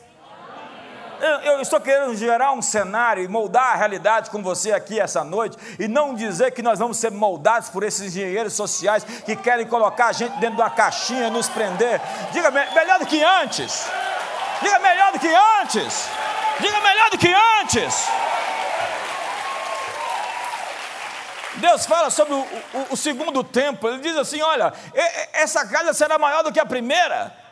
Eu, 1.24 1.62
estou 1.62 1.80
querendo 1.80 2.14
gerar 2.18 2.52
um 2.52 2.62
cenário 2.62 3.24
e 3.24 3.28
moldar 3.30 3.72
a 3.72 3.76
realidade 3.76 4.30
com 4.30 4.44
você 4.44 4.74
aqui 4.74 5.00
essa 5.00 5.24
noite, 5.24 5.58
e 5.80 5.88
não 5.88 6.14
dizer 6.14 6.52
que 6.52 6.62
nós 6.62 6.80
vamos 6.80 6.98
ser 6.98 7.12
moldados 7.12 7.70
por 7.70 7.82
esses 7.82 8.14
engenheiros 8.14 8.54
sociais 8.54 9.06
que 9.26 9.34
querem 9.34 9.66
colocar 9.66 10.08
a 10.08 10.12
gente 10.12 10.34
dentro 10.34 10.58
de 10.58 10.62
uma 10.62 10.70
caixinha 10.70 11.28
e 11.28 11.30
nos 11.30 11.48
prender. 11.48 12.02
Diga 12.34 12.52
melhor 12.52 13.00
do 13.00 13.06
que 13.06 13.24
antes. 13.24 13.88
Diga 14.62 14.80
melhor 14.80 15.14
do 15.14 15.20
que 15.20 15.34
antes. 15.62 16.10
Diga 16.60 16.82
melhor 16.82 17.10
do 17.10 17.18
que 17.18 17.34
antes. 17.62 18.08
Deus 21.56 21.86
fala 21.86 22.10
sobre 22.10 22.34
o, 22.34 22.40
o, 22.40 22.88
o 22.92 22.98
segundo 22.98 23.44
templo, 23.44 23.90
ele 23.90 24.00
diz 24.00 24.18
assim: 24.18 24.42
olha, 24.42 24.74
essa 25.32 25.66
casa 25.66 25.94
será 25.94 26.18
maior 26.18 26.44
do 26.44 26.52
que 26.52 26.60
a 26.60 26.66
primeira. 26.66 27.43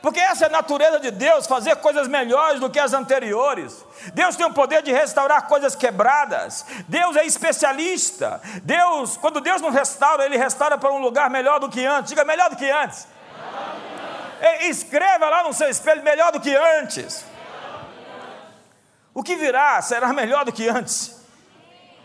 Porque 0.00 0.20
essa 0.20 0.44
é 0.44 0.48
a 0.48 0.50
natureza 0.50 1.00
de 1.00 1.10
Deus, 1.10 1.46
fazer 1.46 1.74
coisas 1.76 2.06
melhores 2.06 2.60
do 2.60 2.70
que 2.70 2.78
as 2.78 2.92
anteriores. 2.92 3.84
Deus 4.14 4.36
tem 4.36 4.46
o 4.46 4.52
poder 4.52 4.82
de 4.82 4.92
restaurar 4.92 5.48
coisas 5.48 5.74
quebradas. 5.74 6.64
Deus 6.86 7.16
é 7.16 7.26
especialista. 7.26 8.40
Deus, 8.62 9.16
quando 9.16 9.40
Deus 9.40 9.60
não 9.60 9.70
restaura, 9.70 10.24
Ele 10.24 10.36
restaura 10.36 10.78
para 10.78 10.92
um 10.92 10.98
lugar 10.98 11.28
melhor 11.28 11.58
do 11.58 11.68
que 11.68 11.84
antes. 11.84 12.10
Diga 12.10 12.24
melhor 12.24 12.48
do 12.48 12.56
que 12.56 12.70
antes. 12.70 13.08
Escreva 14.60 15.28
lá 15.28 15.42
no 15.42 15.52
seu 15.52 15.68
espelho, 15.68 16.02
melhor 16.02 16.30
do 16.30 16.40
que 16.40 16.54
antes. 16.54 17.24
O 19.12 19.22
que 19.22 19.34
virá 19.34 19.82
será 19.82 20.12
melhor 20.12 20.44
do 20.44 20.52
que 20.52 20.68
antes 20.68 21.17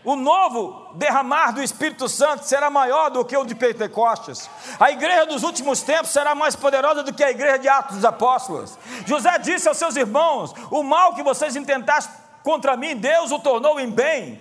o 0.04 0.16
novo 0.16 0.90
derramar 0.94 1.52
do 1.52 1.62
Espírito 1.62 2.08
Santo 2.08 2.44
será 2.44 2.68
maior 2.68 3.10
do 3.10 3.24
que 3.24 3.36
o 3.36 3.44
de 3.44 3.54
Pentecostes. 3.54 4.50
A 4.78 4.90
igreja 4.90 5.24
dos 5.24 5.42
últimos 5.42 5.80
tempos 5.80 6.10
será 6.10 6.34
mais 6.34 6.54
poderosa 6.54 7.02
do 7.02 7.12
que 7.12 7.24
a 7.24 7.30
igreja 7.30 7.58
de 7.58 7.68
Atos 7.68 7.96
dos 7.96 8.04
Apóstolos. 8.04 8.78
José 9.06 9.38
disse 9.38 9.66
aos 9.66 9.78
seus 9.78 9.96
irmãos: 9.96 10.52
O 10.70 10.82
mal 10.82 11.14
que 11.14 11.22
vocês 11.22 11.56
intentaste 11.56 12.12
contra 12.42 12.76
mim, 12.76 12.96
Deus 12.96 13.32
o 13.32 13.38
tornou 13.38 13.80
em 13.80 13.90
bem. 13.90 14.40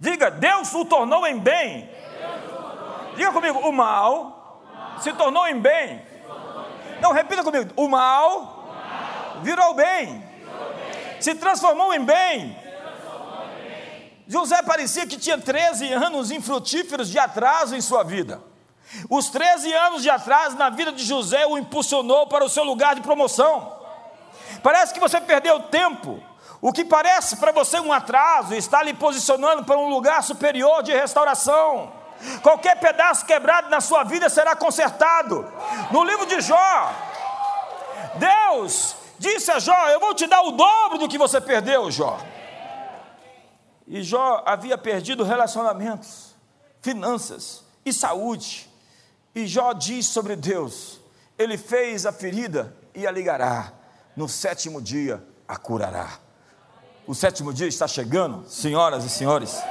Diga, 0.00 0.30
Deus 0.30 0.74
o 0.74 0.84
tornou 0.84 1.24
em 1.26 1.38
bem. 1.38 1.88
Diga 3.14 3.30
comigo, 3.30 3.60
o 3.60 3.70
mal 3.70 4.60
se 4.98 5.12
tornou 5.12 5.46
em 5.46 5.60
bem. 5.60 6.02
Não, 7.00 7.12
repita 7.12 7.44
comigo, 7.44 7.70
o 7.76 7.88
mal 7.88 8.64
virou 9.42 9.74
bem. 9.74 10.24
Se 11.20 11.36
transformou 11.36 11.94
em 11.94 12.00
bem 12.04 12.63
José 14.26 14.62
parecia 14.62 15.06
que 15.06 15.18
tinha 15.18 15.38
13 15.38 15.92
anos 15.92 16.30
infrutíferos 16.30 17.08
de 17.10 17.18
atraso 17.18 17.76
em 17.76 17.80
sua 17.80 18.02
vida. 18.02 18.42
Os 19.10 19.28
13 19.28 19.72
anos 19.72 20.02
de 20.02 20.10
atraso 20.10 20.56
na 20.56 20.70
vida 20.70 20.92
de 20.92 21.04
José 21.04 21.46
o 21.46 21.58
impulsionou 21.58 22.26
para 22.26 22.44
o 22.44 22.48
seu 22.48 22.64
lugar 22.64 22.94
de 22.94 23.02
promoção. 23.02 23.76
Parece 24.62 24.94
que 24.94 25.00
você 25.00 25.20
perdeu 25.20 25.60
tempo. 25.64 26.22
O 26.60 26.72
que 26.72 26.84
parece 26.84 27.36
para 27.36 27.52
você 27.52 27.78
um 27.78 27.92
atraso 27.92 28.54
está 28.54 28.82
lhe 28.82 28.94
posicionando 28.94 29.64
para 29.64 29.78
um 29.78 29.88
lugar 29.88 30.22
superior 30.22 30.82
de 30.82 30.92
restauração. 30.92 31.92
Qualquer 32.42 32.78
pedaço 32.80 33.26
quebrado 33.26 33.68
na 33.68 33.80
sua 33.80 34.04
vida 34.04 34.30
será 34.30 34.56
consertado. 34.56 35.46
No 35.90 36.02
livro 36.04 36.24
de 36.24 36.40
Jó, 36.40 36.92
Deus 38.14 38.96
disse 39.18 39.50
a 39.50 39.58
Jó: 39.58 39.88
Eu 39.88 40.00
vou 40.00 40.14
te 40.14 40.26
dar 40.26 40.40
o 40.42 40.52
dobro 40.52 40.98
do 40.98 41.08
que 41.08 41.18
você 41.18 41.40
perdeu, 41.40 41.90
Jó. 41.90 42.18
E 43.86 44.02
Jó 44.02 44.42
havia 44.46 44.78
perdido 44.78 45.24
relacionamentos, 45.24 46.34
finanças 46.80 47.62
e 47.84 47.92
saúde. 47.92 48.68
E 49.34 49.46
Jó 49.46 49.72
diz 49.72 50.06
sobre 50.06 50.36
Deus: 50.36 51.00
Ele 51.38 51.58
fez 51.58 52.06
a 52.06 52.12
ferida 52.12 52.74
e 52.94 53.06
a 53.06 53.10
ligará, 53.10 53.72
no 54.16 54.28
sétimo 54.28 54.80
dia 54.80 55.22
a 55.46 55.56
curará. 55.56 56.18
O 57.06 57.14
sétimo 57.14 57.52
dia 57.52 57.66
está 57.66 57.86
chegando, 57.86 58.48
senhoras 58.48 59.04
e 59.04 59.10
senhores. 59.10 59.62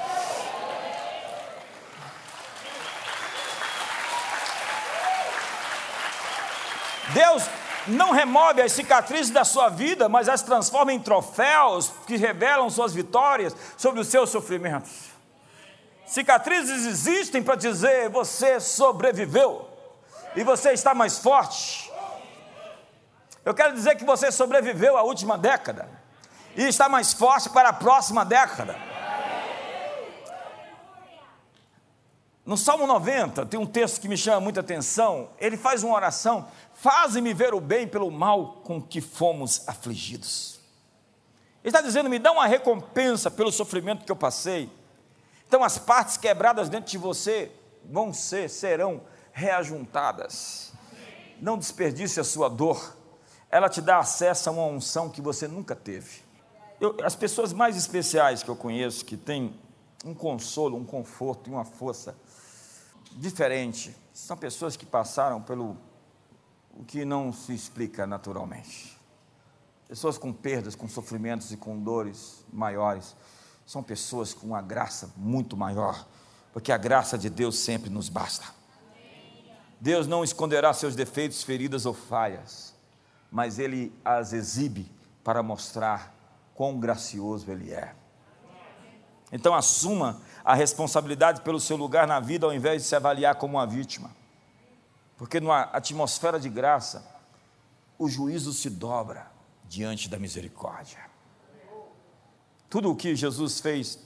Deus 7.14 7.44
não 7.88 8.12
remove 8.12 8.62
as 8.62 8.72
cicatrizes 8.72 9.30
da 9.30 9.44
sua 9.44 9.70
vida, 9.70 10.08
mas 10.08 10.30
as 10.30 10.42
transforma 10.42 10.94
em 10.94 11.00
troféus 11.00 11.92
que 12.08 12.18
revelam 12.18 12.70
suas 12.70 12.94
vitórias 12.94 13.56
sobre 13.78 14.00
os 14.00 14.08
seus 14.08 14.30
sofrimentos. 14.30 15.12
Cicatrizes 16.06 16.86
existem 16.86 17.42
para 17.42 17.56
dizer 17.56 18.10
você 18.10 18.60
sobreviveu 18.60 19.68
e 20.36 20.44
você 20.44 20.72
está 20.72 20.94
mais 20.94 21.18
forte. 21.20 21.92
Eu 23.46 23.54
quero 23.54 23.74
dizer 23.74 23.96
que 23.96 24.06
você 24.06 24.32
sobreviveu 24.32 24.98
à 24.98 25.04
última 25.04 25.38
década 25.38 25.90
e 26.56 26.64
está 26.64 26.88
mais 26.88 27.14
forte 27.14 27.50
para 27.50 27.70
a 27.70 27.74
próxima 27.74 28.24
década. 28.24 28.93
No 32.46 32.58
Salmo 32.58 32.86
90, 32.86 33.46
tem 33.46 33.60
um 33.60 33.66
texto 33.66 34.02
que 34.02 34.08
me 34.10 34.18
chama 34.18 34.42
muita 34.42 34.60
atenção. 34.60 35.30
Ele 35.40 35.56
faz 35.56 35.82
uma 35.82 35.96
oração 35.96 36.48
Faze-me 36.84 37.34
ver 37.34 37.54
o 37.54 37.62
bem 37.62 37.88
pelo 37.88 38.12
mal 38.12 38.58
com 38.64 38.82
que 38.82 39.00
fomos 39.00 39.68
afligidos. 39.68 40.60
Ele 41.64 41.70
está 41.70 41.82
dizendo: 41.82 42.10
me 42.10 42.20
dá 42.20 42.32
uma 42.32 42.46
recompensa 42.46 43.32
pelo 43.32 43.54
sofrimento 43.54 44.04
que 44.04 44.12
eu 44.12 44.16
passei. 44.16 44.70
Então 45.48 45.64
as 45.64 45.78
partes 45.78 46.18
quebradas 46.18 46.68
dentro 46.68 46.92
de 46.92 46.98
você 46.98 47.52
vão 47.86 48.12
ser, 48.12 48.50
serão 48.50 49.02
reajuntadas. 49.32 50.74
Não 51.40 51.58
desperdice 51.58 52.20
a 52.20 52.24
sua 52.24 52.50
dor. 52.50 52.98
Ela 53.50 53.70
te 53.70 53.80
dá 53.80 54.00
acesso 54.00 54.50
a 54.50 54.52
uma 54.52 54.66
unção 54.66 55.10
que 55.10 55.22
você 55.22 55.48
nunca 55.48 55.76
teve. 55.76 56.22
Eu, 56.82 56.98
as 57.04 57.16
pessoas 57.16 57.54
mais 57.54 57.78
especiais 57.78 58.44
que 58.44 58.50
eu 58.50 58.56
conheço, 58.58 59.06
que 59.06 59.16
têm 59.16 59.58
um 60.04 60.14
consolo, 60.14 60.76
um 60.76 60.84
conforto 60.84 61.50
e 61.50 61.54
uma 61.54 61.64
força 61.64 62.14
diferente, 63.18 63.96
são 64.14 64.38
pessoas 64.38 64.76
que 64.76 64.86
passaram 64.86 65.42
pelo 65.42 65.78
o 66.76 66.84
que 66.84 67.06
não 67.06 67.32
se 67.32 67.54
explica 67.54 68.08
naturalmente. 68.08 68.98
Pessoas 69.88 70.18
com 70.18 70.34
perdas, 70.34 70.76
com 70.76 70.88
sofrimentos 70.88 71.52
e 71.52 71.58
com 71.58 71.80
dores 71.80 72.44
maiores, 72.52 73.16
são 73.66 73.84
pessoas 73.84 74.34
com 74.34 74.48
uma 74.48 74.62
graça 74.62 75.12
muito 75.16 75.56
maior, 75.56 76.06
porque 76.52 76.72
a 76.72 76.78
graça 76.78 77.18
de 77.18 77.30
Deus 77.30 77.60
sempre 77.60 77.90
nos 77.90 78.10
basta. 78.10 78.46
Deus 79.80 80.08
não 80.08 80.24
esconderá 80.24 80.74
seus 80.74 80.96
defeitos, 80.96 81.44
feridas 81.44 81.86
ou 81.86 81.94
falhas, 81.94 82.74
mas 83.30 83.60
Ele 83.60 83.94
as 84.04 84.34
exibe 84.34 84.90
para 85.24 85.44
mostrar 85.44 86.14
quão 86.56 86.80
gracioso 86.80 87.52
Ele 87.52 87.72
é. 87.72 87.94
Então 89.32 89.54
assuma 89.54 90.22
a 90.44 90.54
responsabilidade 90.54 91.42
pelo 91.42 91.60
seu 91.60 91.78
lugar 91.78 92.06
na 92.08 92.20
vida 92.20 92.46
ao 92.46 92.54
invés 92.54 92.82
de 92.82 92.88
se 92.88 92.96
avaliar 92.96 93.36
como 93.36 93.58
uma 93.58 93.66
vítima. 93.66 94.12
Porque 95.18 95.40
numa 95.40 95.62
atmosfera 95.62 96.40
de 96.40 96.50
graça, 96.50 97.06
o 97.98 98.10
juízo 98.10 98.52
se 98.52 98.70
dobra 98.70 99.32
diante 99.66 100.10
da 100.10 100.20
misericórdia. 100.20 101.00
Tudo 102.70 102.92
o 102.92 102.96
que 102.96 103.16
Jesus 103.16 103.60
fez 103.60 104.00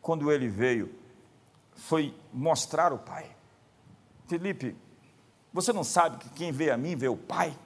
quando 0.00 0.32
ele 0.32 0.48
veio 0.48 0.92
foi 1.76 2.14
mostrar 2.32 2.92
o 2.92 2.98
Pai. 2.98 3.30
Felipe, 4.26 4.76
você 5.52 5.72
não 5.72 5.84
sabe 5.84 6.16
que 6.18 6.30
quem 6.30 6.50
vê 6.50 6.70
a 6.70 6.76
mim 6.76 6.96
vê 6.96 7.08
o 7.08 7.16
Pai? 7.16 7.56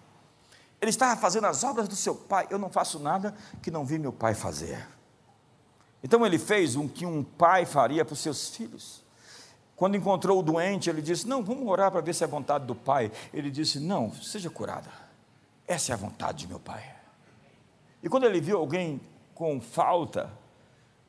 Ele 0.81 0.91
estava 0.91 1.19
fazendo 1.19 1.47
as 1.47 1.65
obras 1.65 1.89
do 1.89 1.97
seu 1.97 2.15
Pai. 2.15 2.47
Eu 2.51 2.59
não 2.59 2.69
faço 2.69 2.99
nada 2.99 3.35
que 3.63 3.71
não 3.71 3.85
vi 3.85 3.99
meu 3.99 4.13
Pai 4.13 4.35
fazer. 4.35 4.87
Então 6.07 6.25
ele 6.25 6.39
fez 6.39 6.77
o 6.77 6.89
que 6.89 7.05
um 7.05 7.25
pai 7.25 7.67
faria 7.67 8.05
para 8.05 8.13
os 8.13 8.21
seus 8.21 8.51
filhos. 8.51 9.03
Quando 9.75 9.97
encontrou 9.97 10.39
o 10.39 10.43
doente, 10.43 10.89
ele 10.89 11.03
disse: 11.03 11.27
Não, 11.27 11.43
vamos 11.43 11.67
orar 11.67 11.91
para 11.91 12.01
ver 12.01 12.15
se 12.15 12.23
é 12.23 12.29
a 12.29 12.31
vontade 12.31 12.65
do 12.65 12.77
Pai. 12.77 13.11
Ele 13.35 13.51
disse: 13.51 13.81
Não, 13.81 14.13
seja 14.13 14.49
curada. 14.49 14.89
Essa 15.67 15.91
é 15.91 15.95
a 15.95 15.97
vontade 15.97 16.39
de 16.39 16.47
meu 16.47 16.61
Pai. 16.61 16.95
E 18.01 18.09
quando 18.09 18.23
ele 18.23 18.41
viu 18.41 18.57
alguém 18.57 19.01
com 19.35 19.61
falta, 19.61 20.33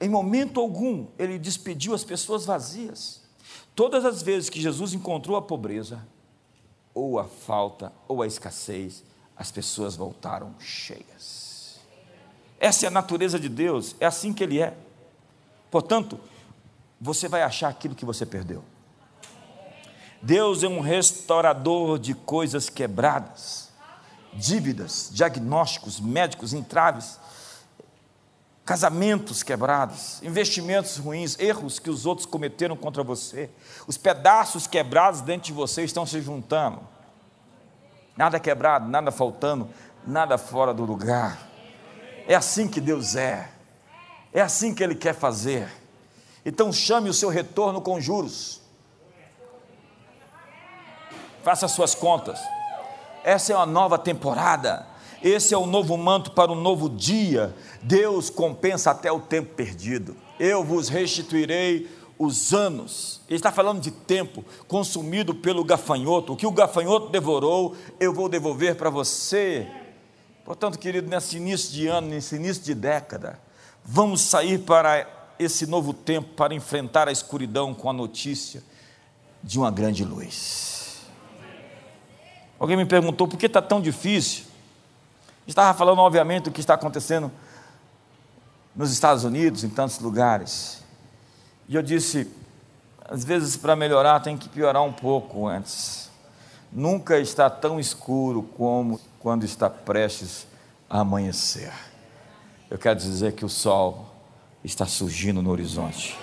em 0.02 0.10
momento 0.10 0.60
algum, 0.60 1.06
ele 1.20 1.38
despediu 1.38 1.94
as 1.94 2.04
pessoas 2.04 2.44
vazias. 2.44 3.22
Todas 3.76 4.04
as 4.04 4.24
vezes 4.24 4.50
que 4.50 4.60
Jesus 4.60 4.96
encontrou 4.96 5.38
a 5.38 5.44
pobreza, 5.44 6.04
ou 6.92 7.20
a 7.20 7.26
falta, 7.26 7.94
ou 8.08 8.24
a 8.24 8.26
escassez, 8.26 9.04
as 9.36 9.52
pessoas 9.52 9.96
voltaram 9.96 10.56
cheias. 10.60 11.80
Essa 12.60 12.86
é 12.86 12.88
a 12.88 12.92
natureza 12.92 13.40
de 13.40 13.48
Deus, 13.48 13.96
é 14.00 14.08
assim 14.08 14.34
que 14.34 14.44
Ele 14.44 14.60
é. 14.60 14.76
Portanto, 15.78 16.20
você 17.00 17.28
vai 17.28 17.44
achar 17.44 17.68
aquilo 17.68 17.94
que 17.94 18.04
você 18.04 18.26
perdeu. 18.26 18.64
Deus 20.20 20.64
é 20.64 20.68
um 20.68 20.80
restaurador 20.80 22.00
de 22.00 22.16
coisas 22.16 22.68
quebradas, 22.68 23.70
dívidas, 24.34 25.12
diagnósticos, 25.14 26.00
médicos, 26.00 26.52
entraves, 26.52 27.20
casamentos 28.66 29.44
quebrados, 29.44 30.20
investimentos 30.24 30.98
ruins, 30.98 31.38
erros 31.38 31.78
que 31.78 31.92
os 31.92 32.08
outros 32.08 32.26
cometeram 32.26 32.76
contra 32.76 33.04
você, 33.04 33.48
os 33.86 34.00
pedaços 34.00 34.66
quebrados 34.66 35.22
dentro 35.22 35.46
de 35.46 35.54
você 35.54 35.84
estão 35.84 36.08
se 36.08 36.20
juntando. 36.22 36.80
Nada 38.18 38.40
quebrado, 38.40 38.90
nada 38.90 39.12
faltando, 39.12 39.70
nada 40.08 40.40
fora 40.40 40.74
do 40.74 40.84
lugar. 40.84 41.38
É 42.28 42.34
assim 42.34 42.68
que 42.68 42.82
Deus 42.82 43.16
é. 43.16 43.57
É 44.38 44.42
assim 44.42 44.72
que 44.72 44.84
Ele 44.84 44.94
quer 44.94 45.16
fazer. 45.16 45.68
Então 46.46 46.72
chame 46.72 47.10
o 47.10 47.14
seu 47.14 47.28
retorno 47.28 47.82
com 47.82 48.00
juros. 48.00 48.62
Faça 51.44 51.68
suas 51.68 51.96
contas. 51.96 52.40
Essa 53.24 53.54
é 53.54 53.56
uma 53.56 53.66
nova 53.66 53.98
temporada. 53.98 54.86
Esse 55.24 55.56
é 55.56 55.58
o 55.58 55.66
novo 55.66 55.98
manto 55.98 56.34
para 56.34 56.52
um 56.52 56.62
novo 56.62 56.88
dia. 56.88 57.52
Deus 57.82 58.30
compensa 58.30 58.92
até 58.92 59.12
o 59.12 59.20
tempo 59.20 59.56
perdido. 59.56 60.16
Eu 60.40 60.64
vos 60.64 60.88
restituirei 60.88 61.90
os 62.20 62.54
anos. 62.54 63.22
Ele 63.28 63.38
está 63.38 63.52
falando 63.52 63.82
de 63.82 63.90
tempo 63.90 64.46
consumido 64.68 65.34
pelo 65.34 65.64
gafanhoto. 65.64 66.34
O 66.34 66.38
que 66.38 66.46
o 66.46 66.52
gafanhoto 66.52 67.10
devorou, 67.10 67.76
eu 68.00 68.14
vou 68.14 68.30
devolver 68.30 68.76
para 68.76 68.92
você. 68.92 69.68
Portanto, 70.46 70.78
querido, 70.78 71.10
nesse 71.10 71.38
início 71.38 71.72
de 71.74 71.88
ano, 71.88 72.10
nesse 72.10 72.36
início 72.36 72.62
de 72.62 72.76
década, 72.76 73.47
vamos 73.88 74.20
sair 74.20 74.60
para 74.60 75.08
esse 75.40 75.66
novo 75.66 75.94
tempo 75.94 76.34
para 76.34 76.54
enfrentar 76.54 77.08
a 77.08 77.12
escuridão 77.12 77.74
com 77.74 77.90
a 77.90 77.94
notícia 77.94 78.62
de 79.42 79.58
uma 79.58 79.72
grande 79.72 80.04
luz. 80.04 81.06
Alguém 82.60 82.76
me 82.76 82.86
perguntou 82.86 83.28
por 83.28 83.38
que 83.38 83.46
está 83.46 83.62
tão 83.62 83.80
difícil. 83.80 84.46
Estava 85.48 85.78
falando, 85.78 86.00
obviamente, 86.00 86.46
do 86.46 86.52
que 86.52 86.60
está 86.60 86.74
acontecendo 86.74 87.32
nos 88.76 88.92
Estados 88.92 89.24
Unidos, 89.24 89.64
em 89.64 89.70
tantos 89.70 90.00
lugares. 90.00 90.84
E 91.70 91.76
eu 91.76 91.82
disse: 91.82 92.30
às 93.06 93.24
vezes, 93.24 93.56
para 93.56 93.76
melhorar, 93.76 94.20
tem 94.20 94.38
que 94.38 94.50
piorar 94.50 94.84
um 94.84 94.92
pouco 94.92 95.48
antes. 95.48 96.10
Nunca 96.72 97.18
está 97.20 97.50
tão 97.50 97.80
escuro 97.80 98.44
como 98.44 99.00
quando 99.20 99.46
está 99.46 99.70
prestes 99.70 100.46
a 100.90 101.00
amanhecer. 101.00 101.72
Eu 102.70 102.78
quero 102.78 103.00
dizer 103.00 103.32
que 103.32 103.46
o 103.46 103.50
sol 103.50 104.06
está 104.62 104.86
surgindo 104.86 105.42
no 105.42 105.50
horizonte. 105.52 106.18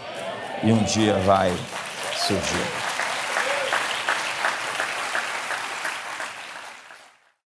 E 0.63 0.71
um 0.71 0.85
dia 0.85 1.15
vai 1.21 1.51
surgir. 2.17 2.94